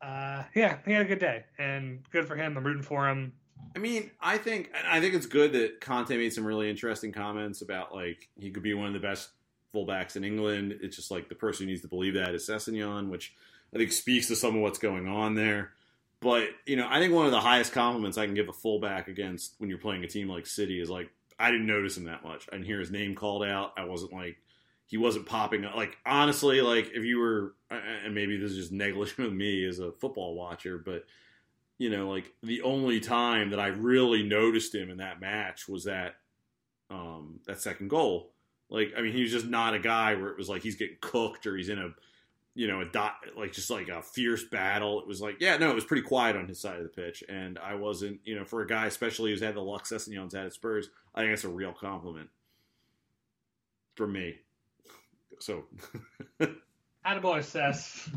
[0.01, 2.57] uh, yeah, he had a good day and good for him.
[2.57, 3.33] I'm rooting for him.
[3.75, 7.61] I mean, I think I think it's good that Conte made some really interesting comments
[7.61, 9.29] about like he could be one of the best
[9.73, 10.79] fullbacks in England.
[10.81, 13.35] It's just like the person who needs to believe that is Sessegnon, which
[13.73, 15.73] I think speaks to some of what's going on there.
[16.21, 19.07] But you know, I think one of the highest compliments I can give a fullback
[19.07, 21.09] against when you're playing a team like City is like
[21.39, 22.47] I didn't notice him that much.
[22.49, 23.73] I didn't hear his name called out.
[23.77, 24.37] I wasn't like
[24.85, 25.75] he wasn't popping up.
[25.75, 29.79] Like honestly, like if you were, and maybe this is just negligent of me as
[29.79, 31.05] a football watcher, but
[31.77, 35.85] you know, like the only time that I really noticed him in that match was
[35.85, 36.15] that
[36.89, 38.33] um that second goal.
[38.69, 40.97] Like, I mean, he was just not a guy where it was like he's getting
[41.01, 41.89] cooked or he's in a
[42.55, 44.99] you know, a dot like just like a fierce battle.
[44.99, 47.23] It was like, yeah, no, it was pretty quiet on his side of the pitch.
[47.29, 50.45] And I wasn't, you know, for a guy especially who's had the luck Sessegnon's had
[50.45, 52.29] at Spurs, I think that's a real compliment.
[53.95, 54.35] For me.
[55.39, 55.65] So
[57.05, 58.09] Attaboy, Sess.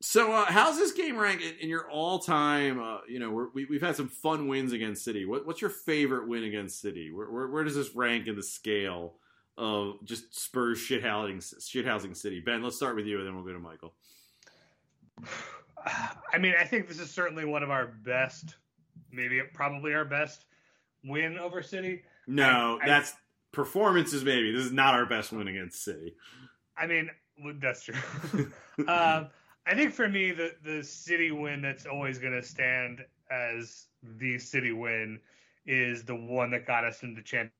[0.00, 2.80] So, uh, how's this game rank in, in your all-time?
[2.80, 5.24] Uh, you know, we're, we, we've had some fun wins against City.
[5.24, 7.10] What, what's your favorite win against City?
[7.10, 9.14] Where, where, where does this rank in the scale
[9.58, 12.40] of just Spurs shithousing shithousing City?
[12.40, 13.94] Ben, let's start with you, and then we'll go to Michael.
[16.32, 18.56] I mean, I think this is certainly one of our best,
[19.12, 20.44] maybe probably our best
[21.04, 22.02] win over City.
[22.26, 23.12] No, I- I- that's
[23.52, 24.24] performances.
[24.24, 26.14] Maybe this is not our best win against City.
[26.76, 27.10] I mean,
[27.60, 27.94] that's true.
[28.88, 29.28] um,
[29.66, 34.38] I think for me, the the City win that's always going to stand as the
[34.38, 35.20] City win
[35.66, 37.52] is the one that got us into Champions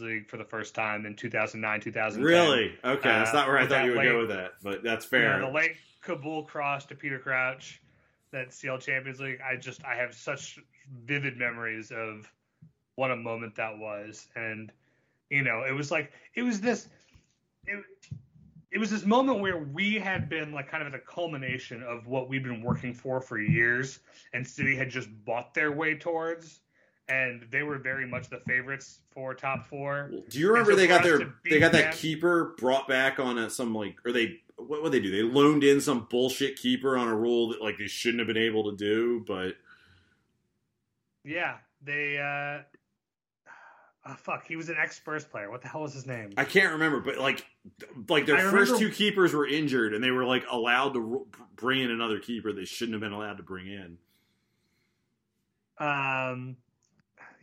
[0.00, 2.24] League for the first time in 2009, 2010.
[2.24, 2.74] Really?
[2.82, 5.10] Okay, that's Uh, not where I thought you would go with that, but that's You
[5.10, 5.38] fair.
[5.38, 7.82] know, the late Kaboul cross to Peter Crouch
[8.30, 9.38] that sealed Champions League.
[9.42, 10.58] I just I have such
[11.04, 12.32] vivid memories of
[12.94, 14.72] what a moment that was, and
[15.28, 16.88] you know, it was like it was this.
[17.66, 17.84] It,
[18.70, 22.06] it was this moment where we had been like kind of at the culmination of
[22.06, 23.98] what we'd been working for for years,
[24.32, 26.60] and City had just bought their way towards,
[27.08, 30.10] and they were very much the favorites for top four.
[30.28, 33.38] Do you remember so they got their they got that them- keeper brought back on
[33.38, 35.10] a, some like or they what would they do?
[35.10, 38.42] They loaned in some bullshit keeper on a rule that like they shouldn't have been
[38.42, 39.54] able to do, but
[41.24, 42.18] Yeah, they.
[42.18, 42.62] uh
[44.08, 45.50] Oh, fuck, he was an ex Spurs player.
[45.50, 46.30] What the hell was his name?
[46.36, 47.00] I can't remember.
[47.00, 47.44] But like
[48.08, 51.26] like their I first remember- two keepers were injured and they were like allowed to
[51.56, 53.98] bring in another keeper they shouldn't have been allowed to bring in.
[55.78, 56.56] Um,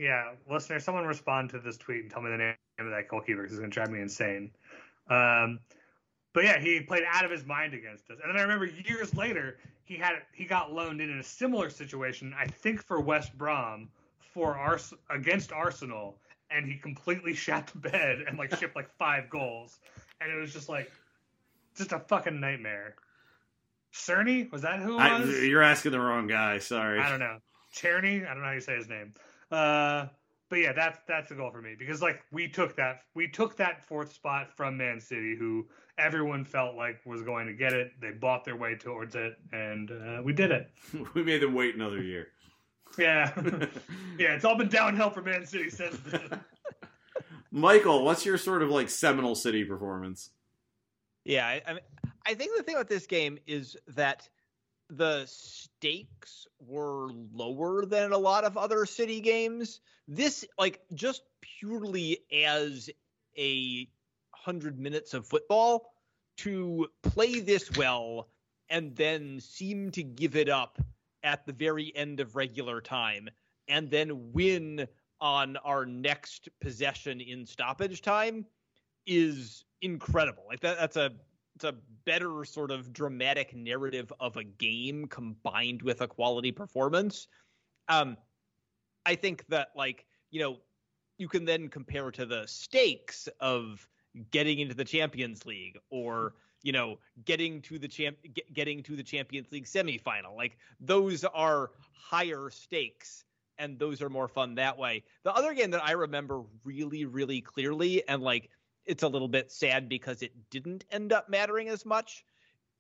[0.04, 3.42] yeah, listener, someone respond to this tweet and tell me the name of that goalkeeper
[3.42, 4.52] because it's going to drive me insane.
[5.10, 5.60] Um,
[6.34, 8.18] but yeah, he played out of his mind against us.
[8.22, 11.70] And then I remember years later, he had he got loaned in in a similar
[11.70, 13.88] situation, I think for West Brom
[14.34, 16.18] for Ars- against Arsenal,
[16.52, 19.80] and he completely shat the bed and like shipped like five goals,
[20.20, 20.92] and it was just like
[21.78, 22.96] just a fucking nightmare.
[23.94, 25.30] Cerny was that who it I, was?
[25.44, 26.58] you're asking the wrong guy.
[26.58, 27.00] Sorry.
[27.00, 27.38] I don't know.
[27.74, 28.30] Czerny?
[28.30, 29.14] I don't know how you say his name.
[29.54, 30.12] Uh, but
[30.50, 33.56] but yeah, that's that's the goal for me because like we took that we took
[33.58, 37.92] that fourth spot from Man City, who everyone felt like was going to get it.
[38.02, 40.70] They bought their way towards it, and uh, we did it.
[41.14, 42.28] we made them wait another year.
[42.98, 43.32] Yeah,
[44.20, 46.40] yeah, it's all been downhill for Man City since then.
[47.52, 50.32] Michael, what's your sort of like seminal city performance?
[51.26, 51.84] Yeah, I, I, mean,
[52.26, 54.28] I think the thing about this game is that
[54.98, 59.82] the stakes were lower than a lot of other city games.
[60.08, 62.90] This, like, just purely as
[63.38, 63.90] a
[64.32, 65.94] hundred minutes of football
[66.38, 68.30] to play this well
[68.70, 70.80] and then seem to give it up
[71.24, 73.30] at the very end of regular time
[73.68, 74.88] and then win
[75.22, 78.46] on our next possession in stoppage time
[79.06, 80.44] is incredible.
[80.50, 81.12] Like that that's a
[81.64, 87.28] it's a better sort of dramatic narrative of a game combined with a quality performance.
[87.88, 88.18] Um
[89.06, 90.58] I think that like, you know,
[91.18, 93.88] you can then compare to the stakes of
[94.32, 98.96] getting into the Champions League or you know getting to the champ get, getting to
[98.96, 103.26] the Champions League semifinal like those are higher stakes
[103.58, 107.42] and those are more fun that way the other game that I remember really really
[107.42, 108.50] clearly and like
[108.86, 112.24] it's a little bit sad because it didn't end up mattering as much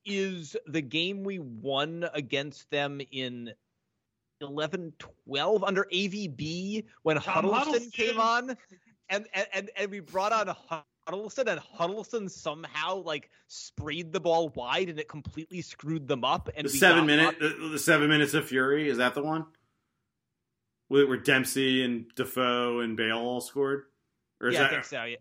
[0.06, 3.52] is the game we won against them in
[4.42, 4.94] 11
[5.26, 7.92] 12 under AVB when Tom Huddlestone, Huddlestone.
[7.92, 8.58] came on
[9.10, 10.54] and, and and we brought on
[11.08, 16.50] Huddlestone and Huddlestone somehow like sprayed the ball wide and it completely screwed them up
[16.58, 19.24] and The we seven minute, up- the, the seven minutes of fury is that the
[19.24, 19.46] one?
[20.90, 23.84] Where, where Dempsey and Defoe and Bale all scored,
[24.42, 25.04] or is yeah, I think so.
[25.06, 25.16] Yeah.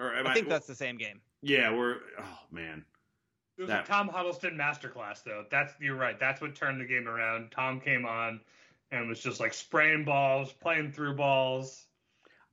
[0.00, 1.20] Or am I think that's the same game.
[1.42, 1.96] Yeah, we're.
[2.18, 2.84] Oh man,
[3.58, 5.44] It was That- a Tom Huddlestone masterclass, though.
[5.50, 6.18] That's you're right.
[6.18, 7.50] That's what turned the game around.
[7.50, 8.40] Tom came on
[8.90, 11.86] and was just like spraying balls, playing through balls.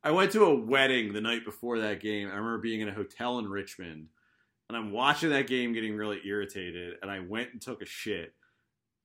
[0.03, 2.27] I went to a wedding the night before that game.
[2.27, 4.07] I remember being in a hotel in Richmond,
[4.69, 6.95] and I'm watching that game, getting really irritated.
[7.01, 8.33] And I went and took a shit,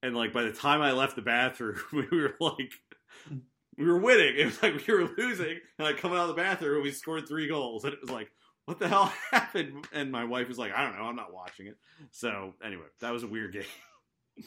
[0.02, 2.72] and like by the time I left the bathroom, we were like,
[3.82, 4.34] we were winning.
[4.38, 6.90] It was like we were losing, and I come out of the bathroom, and we
[6.92, 8.30] scored three goals, and it was like,
[8.66, 9.86] what the hell happened?
[9.92, 11.76] And my wife was like, I don't know, I'm not watching it.
[12.10, 13.64] So anyway, that was a weird game.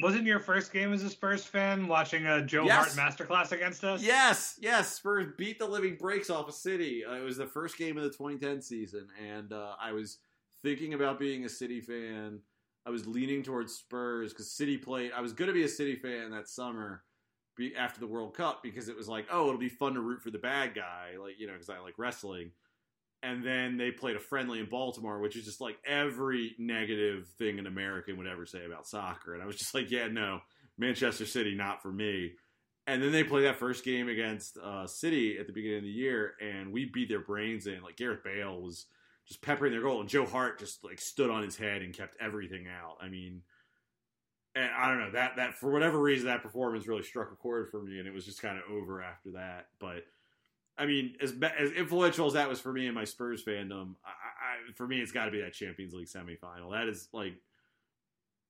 [0.00, 2.94] Wasn't your first game as a Spurs fan watching a Joe Yes.
[2.94, 4.00] Hart masterclass against us?
[4.00, 4.94] Yes, yes.
[4.94, 7.04] Spurs beat the living breaks off of City.
[7.04, 10.18] Uh, it was the first game of the 2010 season, and uh, I was
[10.62, 12.38] thinking about being a City fan.
[12.86, 15.10] I was leaning towards Spurs because City played.
[15.16, 17.02] I was going to be a City fan that summer
[17.58, 20.22] be, after the World Cup because it was like, oh, it'll be fun to root
[20.22, 22.52] for the bad guy, like you know, because I like wrestling.
[23.22, 27.58] And then they played a friendly in Baltimore, which is just like every negative thing
[27.58, 29.34] an American would ever say about soccer.
[29.34, 30.38] And I was just like, yeah, no,
[30.78, 32.32] Manchester City, not for me.
[32.86, 35.90] And then they played that first game against uh, City at the beginning of the
[35.90, 37.82] year, and we beat their brains in.
[37.82, 38.86] Like Gareth Bale was
[39.26, 42.16] just peppering their goal, and Joe Hart just like stood on his head and kept
[42.18, 42.96] everything out.
[43.02, 43.42] I mean,
[44.58, 47.70] and I don't know that that for whatever reason that performance really struck a chord
[47.70, 49.68] for me, and it was just kind of over after that.
[49.78, 50.04] But
[50.76, 54.10] I mean, as as influential as that was for me and my Spurs fandom, I,
[54.10, 56.72] I, for me it's got to be that Champions League semifinal.
[56.72, 57.34] That is like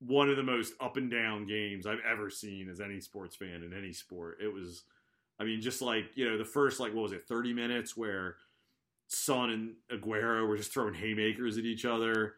[0.00, 3.62] one of the most up and down games I've ever seen as any sports fan
[3.62, 4.38] in any sport.
[4.40, 4.84] It was,
[5.40, 8.36] I mean, just like you know, the first like what was it, thirty minutes where
[9.08, 12.34] Son and Aguero were just throwing haymakers at each other,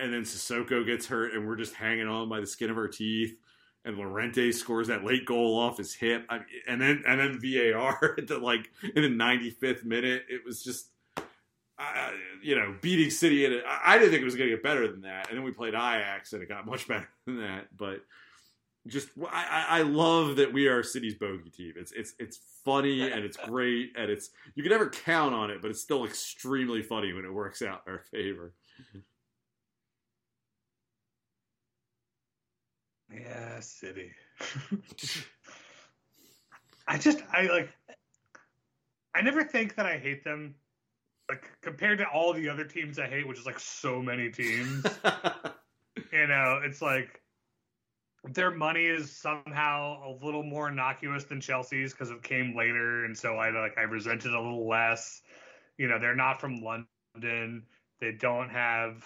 [0.00, 2.88] and then Sissoko gets hurt, and we're just hanging on by the skin of our
[2.88, 3.36] teeth.
[3.84, 8.14] And Llorente scores that late goal off his hip, I and then and then VAR
[8.18, 10.24] at the like in the ninety fifth minute.
[10.28, 10.90] It was just
[11.80, 12.10] uh,
[12.42, 13.64] you know, beating City in it.
[13.66, 15.28] I didn't think it was going to get better than that.
[15.28, 17.68] And then we played Ajax, and it got much better than that.
[17.76, 18.04] But
[18.86, 21.74] just, I, I I love that we are City's bogey team.
[21.76, 25.62] It's it's it's funny and it's great and it's you can never count on it,
[25.62, 28.52] but it's still extremely funny when it works out in our favor.
[33.12, 34.12] Yeah, City.
[36.86, 37.70] I just I like
[39.14, 40.54] I never think that I hate them.
[41.28, 44.84] Like compared to all the other teams I hate, which is like so many teams.
[46.12, 47.20] you know, it's like
[48.24, 53.16] their money is somehow a little more innocuous than Chelsea's because it came later, and
[53.16, 55.22] so I like I resent it a little less.
[55.78, 57.64] You know, they're not from London.
[58.00, 59.04] They don't have.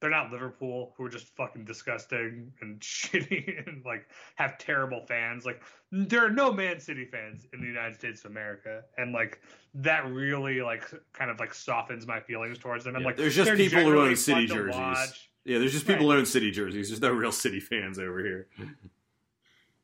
[0.00, 4.06] They're not Liverpool, who are just fucking disgusting and shitty and like
[4.36, 5.44] have terrible fans.
[5.44, 5.62] Like
[5.92, 9.40] there are no Man City fans in the United States of America, and like
[9.74, 12.96] that really like kind of like softens my feelings towards them.
[12.96, 15.28] I'm Yeah, like, there's just people who own City jerseys.
[15.44, 16.14] yeah, there's just people Right.
[16.14, 16.88] who own City jerseys.
[16.88, 18.48] There's no real City fans over here.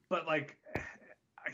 [0.08, 0.56] but like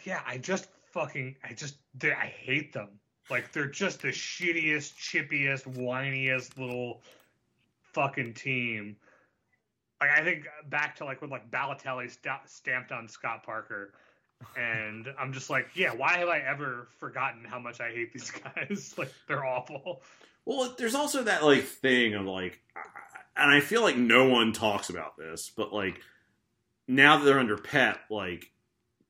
[0.05, 2.89] yeah i just fucking I just I hate them.
[3.31, 7.03] Like they're just the shittiest, chippiest, whiniest little
[7.93, 8.97] fucking team.
[10.01, 13.93] Like I think back to like when like Balotelli sta- stamped on Scott Parker,
[14.57, 18.31] and I'm just like, yeah, why have I ever forgotten how much I hate these
[18.57, 18.95] guys?
[18.99, 20.03] like they're awful.
[20.45, 22.59] Well, there's also that like thing of like,
[23.37, 26.01] and I feel like no one talks about this, but like
[26.89, 28.51] now that they're under Pep, like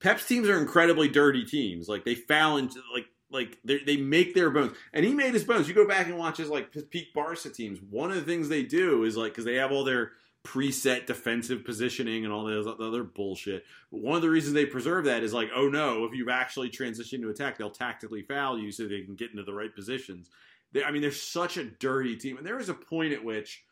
[0.01, 1.89] Pep's teams are incredibly dirty teams.
[1.89, 5.69] Like they foul into like like they make their bones, and he made his bones.
[5.69, 7.81] You go back and watch his like peak Barca teams.
[7.81, 10.13] One of the things they do is like because they have all their
[10.45, 13.65] preset defensive positioning and all this other bullshit.
[13.91, 16.69] But one of the reasons they preserve that is like, oh no, if you've actually
[16.69, 20.29] transitioned to attack, they'll tactically foul you so they can get into the right positions.
[20.73, 23.65] They, I mean, they're such a dirty team, and there was a point at which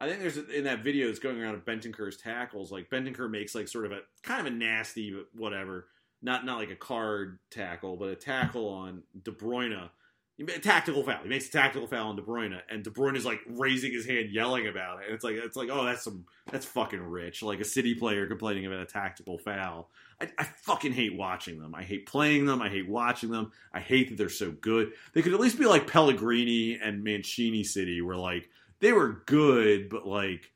[0.00, 2.72] I think there's in that video that's going around of Bentancur's tackles.
[2.72, 5.86] Like Bentancur makes like sort of a kind of a nasty, but whatever,
[6.24, 9.90] not not like a card tackle, but a tackle on De Bruyne.
[10.40, 11.22] A tactical foul.
[11.22, 14.04] He makes a tactical foul on De Bruyne, and De Bruyne is like raising his
[14.04, 15.04] hand, yelling about it.
[15.06, 17.40] And it's like it's like, oh, that's some that's fucking rich.
[17.40, 19.90] Like a City player complaining about a tactical foul.
[20.20, 21.72] I, I fucking hate watching them.
[21.72, 22.60] I hate playing them.
[22.62, 23.52] I hate watching them.
[23.72, 24.92] I hate that they're so good.
[25.12, 28.48] They could at least be like Pellegrini and Mancini City, where like
[28.80, 30.50] they were good, but like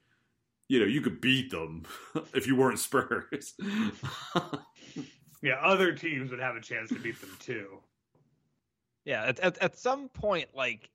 [0.67, 1.85] you know you could beat them
[2.35, 3.55] if you weren't Spurs.
[5.43, 7.81] yeah, other teams would have a chance to beat them too.
[9.05, 10.91] Yeah, at, at, at some point, like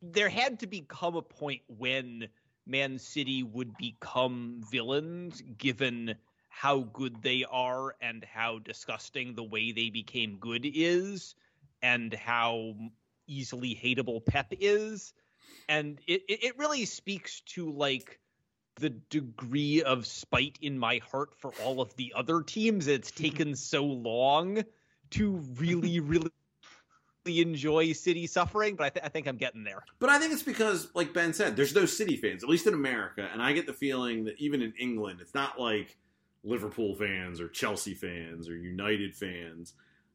[0.00, 2.28] there had to become a point when
[2.66, 6.14] Man City would become villains, given
[6.48, 11.34] how good they are and how disgusting the way they became good is,
[11.82, 12.74] and how
[13.26, 15.12] easily hateable Pep is,
[15.68, 18.18] and it it really speaks to like
[18.76, 22.86] the degree of spite in my heart for all of the other teams.
[22.86, 24.62] It's taken so long
[25.10, 26.30] to really, really
[27.26, 29.84] enjoy City suffering, but I, th- I, think I'm getting there.
[29.98, 32.74] But I think it's because, like Ben said, there's no City fans, at least in
[32.74, 35.96] America, and I get the feeling that even in England, it's not like
[36.42, 39.74] Liverpool fans or Chelsea fans or United fans.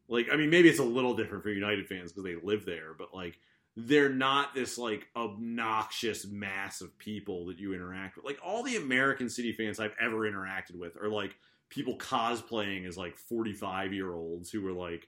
[0.10, 2.94] Like, I mean, maybe it's a little different for United fans because they live there,
[2.98, 3.40] but like,
[3.80, 8.26] they're not this like obnoxious mass of people that you interact with.
[8.26, 11.36] Like all the American City fans I've ever interacted with are like
[11.70, 15.08] people cosplaying as like 45 year olds who are like,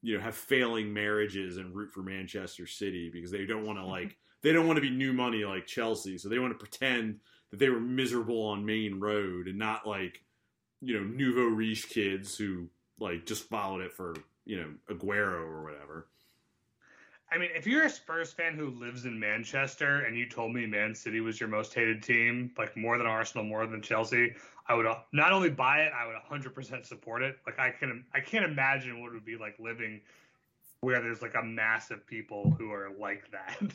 [0.00, 3.84] you know, have failing marriages and root for Manchester City because they don't want to
[3.84, 7.20] like they don't want to be new money like Chelsea, so they want to pretend
[7.50, 10.24] that they were miserable on Maine Road and not like,
[10.80, 12.68] you know, nouveau riche kids who
[12.98, 14.14] like just followed it for,
[14.46, 16.08] you know, Aguero or whatever.
[17.30, 20.64] I mean, if you're a Spurs fan who lives in Manchester and you told me
[20.64, 24.34] Man City was your most hated team, like more than Arsenal, more than Chelsea,
[24.68, 27.36] I would uh, not only buy it, I would 100% support it.
[27.44, 30.00] Like I can, I can't imagine what it would be like living
[30.80, 33.60] where there's like a mass of people who are like that.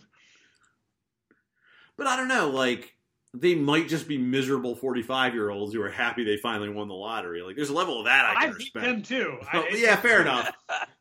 [1.98, 2.95] But I don't know, like
[3.34, 6.95] they might just be miserable 45 year olds who are happy they finally won the
[6.95, 7.44] lottery.
[7.44, 8.86] Like there's a level of that I can I respect.
[8.86, 9.38] them too.
[9.53, 10.49] Oh, yeah, fair enough.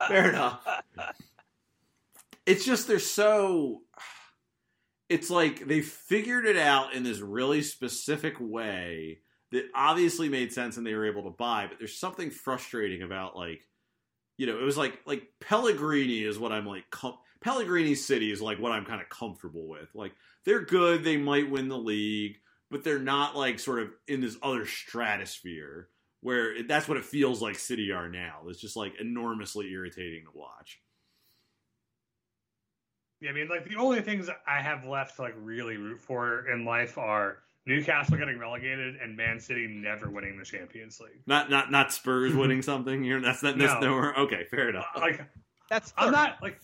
[0.08, 0.66] Fair enough.
[2.46, 3.82] It's just they're so.
[5.08, 9.18] It's like they figured it out in this really specific way
[9.52, 11.66] that obviously made sense and they were able to buy.
[11.68, 13.62] But there's something frustrating about like,
[14.38, 16.88] you know, it was like like Pellegrini is what I'm like.
[16.90, 19.88] Com- Pellegrini City is like what I'm kind of comfortable with.
[19.94, 20.12] Like
[20.44, 22.36] they're good, they might win the league,
[22.70, 25.88] but they're not like sort of in this other stratosphere
[26.20, 28.40] where it, that's what it feels like City are now.
[28.46, 30.78] It's just like enormously irritating to watch.
[33.20, 36.48] Yeah, I mean, like the only things I have left to like really root for
[36.50, 41.20] in life are Newcastle getting relegated and Man City never winning the Champions League.
[41.26, 43.04] Not not not Spurs winning something.
[43.04, 43.80] You're that's that's No.
[43.80, 44.14] nowhere.
[44.16, 44.86] Okay, fair enough.
[44.96, 45.24] Uh, like
[45.68, 46.12] That's I'm third.
[46.12, 46.60] not like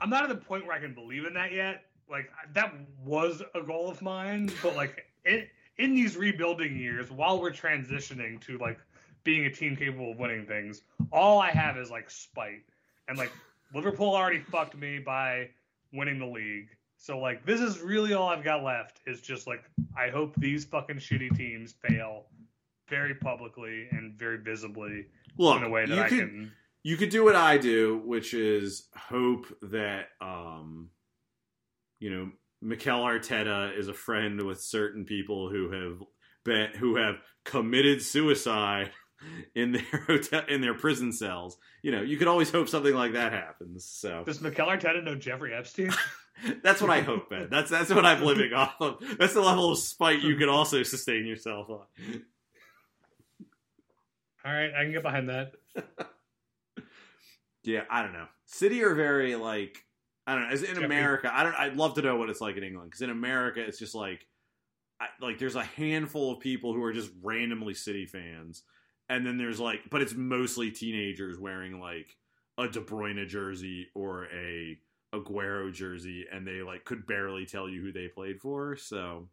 [0.00, 1.84] I'm not at the point where I can believe in that yet.
[2.10, 5.46] Like that was a goal of mine, but like in
[5.78, 8.78] in these rebuilding years, while we're transitioning to like
[9.24, 12.62] being a team capable of winning things, all I have is like spite.
[13.08, 13.32] And like
[13.72, 15.48] Liverpool already fucked me by
[15.94, 16.68] winning the league.
[16.98, 19.62] So like this is really all I've got left is just like
[19.96, 22.26] I hope these fucking shitty teams fail
[22.88, 25.06] very publicly and very visibly
[25.38, 26.52] Look, in a way that you I could can
[26.82, 30.90] you could do what I do, which is hope that um,
[31.98, 32.30] you know
[32.62, 35.98] Mikel Arteta is a friend with certain people who have
[36.44, 38.90] been who have committed suicide
[39.54, 41.56] in their hotel in their prison cells.
[41.82, 43.84] You know, you could always hope something like that happens.
[43.84, 45.92] So Does Mikel Arteta know Jeffrey Epstein?
[46.62, 47.48] that's what I hope, Ben.
[47.50, 48.96] That's that's what I'm living off of.
[49.18, 51.86] That's the level of spite you could also sustain yourself on.
[54.46, 55.52] All right, I can get behind that.
[57.62, 58.26] Yeah, I don't know.
[58.44, 59.82] City are very like
[60.26, 60.50] I don't know.
[60.50, 61.54] As in Jeffrey- America, I don't.
[61.54, 64.26] I'd love to know what it's like in England because in America, it's just like,
[65.00, 68.64] I, like there's a handful of people who are just randomly City fans,
[69.08, 72.16] and then there's like, but it's mostly teenagers wearing like
[72.58, 74.78] a De Bruyne jersey or a
[75.14, 78.76] Aguero jersey, and they like could barely tell you who they played for.
[78.76, 79.28] So,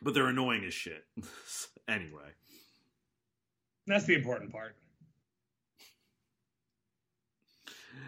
[0.00, 1.04] but they're annoying as shit.
[1.88, 2.30] anyway.
[3.86, 4.76] That's the important part.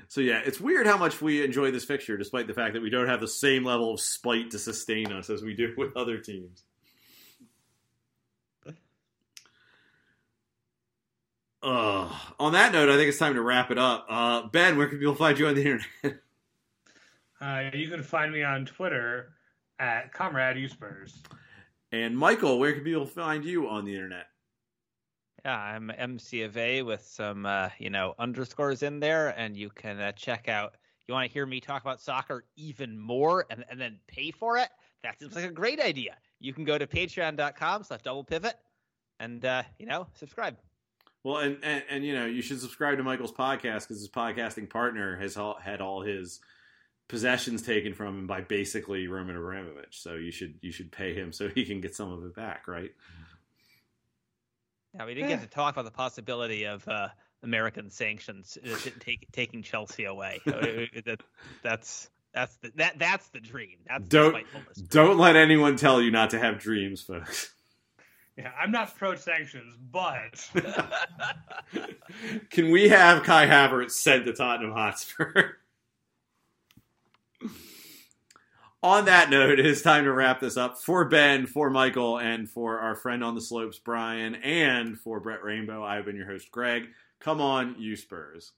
[0.09, 2.91] So yeah, it's weird how much we enjoy this fixture, despite the fact that we
[2.91, 6.19] don't have the same level of spite to sustain us as we do with other
[6.19, 6.63] teams.
[11.65, 14.05] Uh, on that note, I think it's time to wrap it up.
[14.09, 15.87] Uh, ben, where can people find you on the internet?
[17.41, 19.35] Uh, you can find me on Twitter
[19.79, 21.13] at Comrade Uspers.
[21.93, 24.29] and Michael, where can people find you on the internet?
[25.45, 29.69] Yeah, I'm MC of A with some, uh, you know, underscores in there, and you
[29.69, 30.77] can uh, check out.
[31.07, 34.57] You want to hear me talk about soccer even more, and, and then pay for
[34.57, 34.71] it?
[35.03, 36.17] That seems like a great idea.
[36.41, 38.55] You can go to Patreon.com/slash Double Pivot,
[39.21, 40.57] and uh, you know, subscribe.
[41.25, 44.69] Well, and, and and you know, you should subscribe to Michael's podcast because his podcasting
[44.69, 46.39] partner has all, had all his
[47.09, 50.01] possessions taken from him by basically Roman Abramovich.
[50.01, 52.69] So you should you should pay him so he can get some of it back,
[52.69, 52.93] right?
[54.95, 57.09] Yeah, we didn't get to talk about the possibility of uh,
[57.43, 60.41] American sanctions uh, take, taking Chelsea away.
[60.47, 60.53] Uh,
[61.05, 61.21] that,
[61.63, 63.79] that's that's the, that that's the dream.
[63.89, 64.45] That's Don't-
[64.75, 64.83] the.
[64.83, 67.54] Don't let anyone tell you not to have dreams, folks.
[68.37, 70.51] Yeah, I'm not pro sanctions, but
[72.51, 75.53] Can we have Kai Havertz sent to Tottenham Hotspur?
[78.83, 80.79] on that note, it is time to wrap this up.
[80.79, 85.43] For Ben, for Michael, and for our friend on the slopes, Brian, and for Brett
[85.43, 86.89] Rainbow, I've been your host, Greg.
[87.21, 88.53] Come on, you Spurs.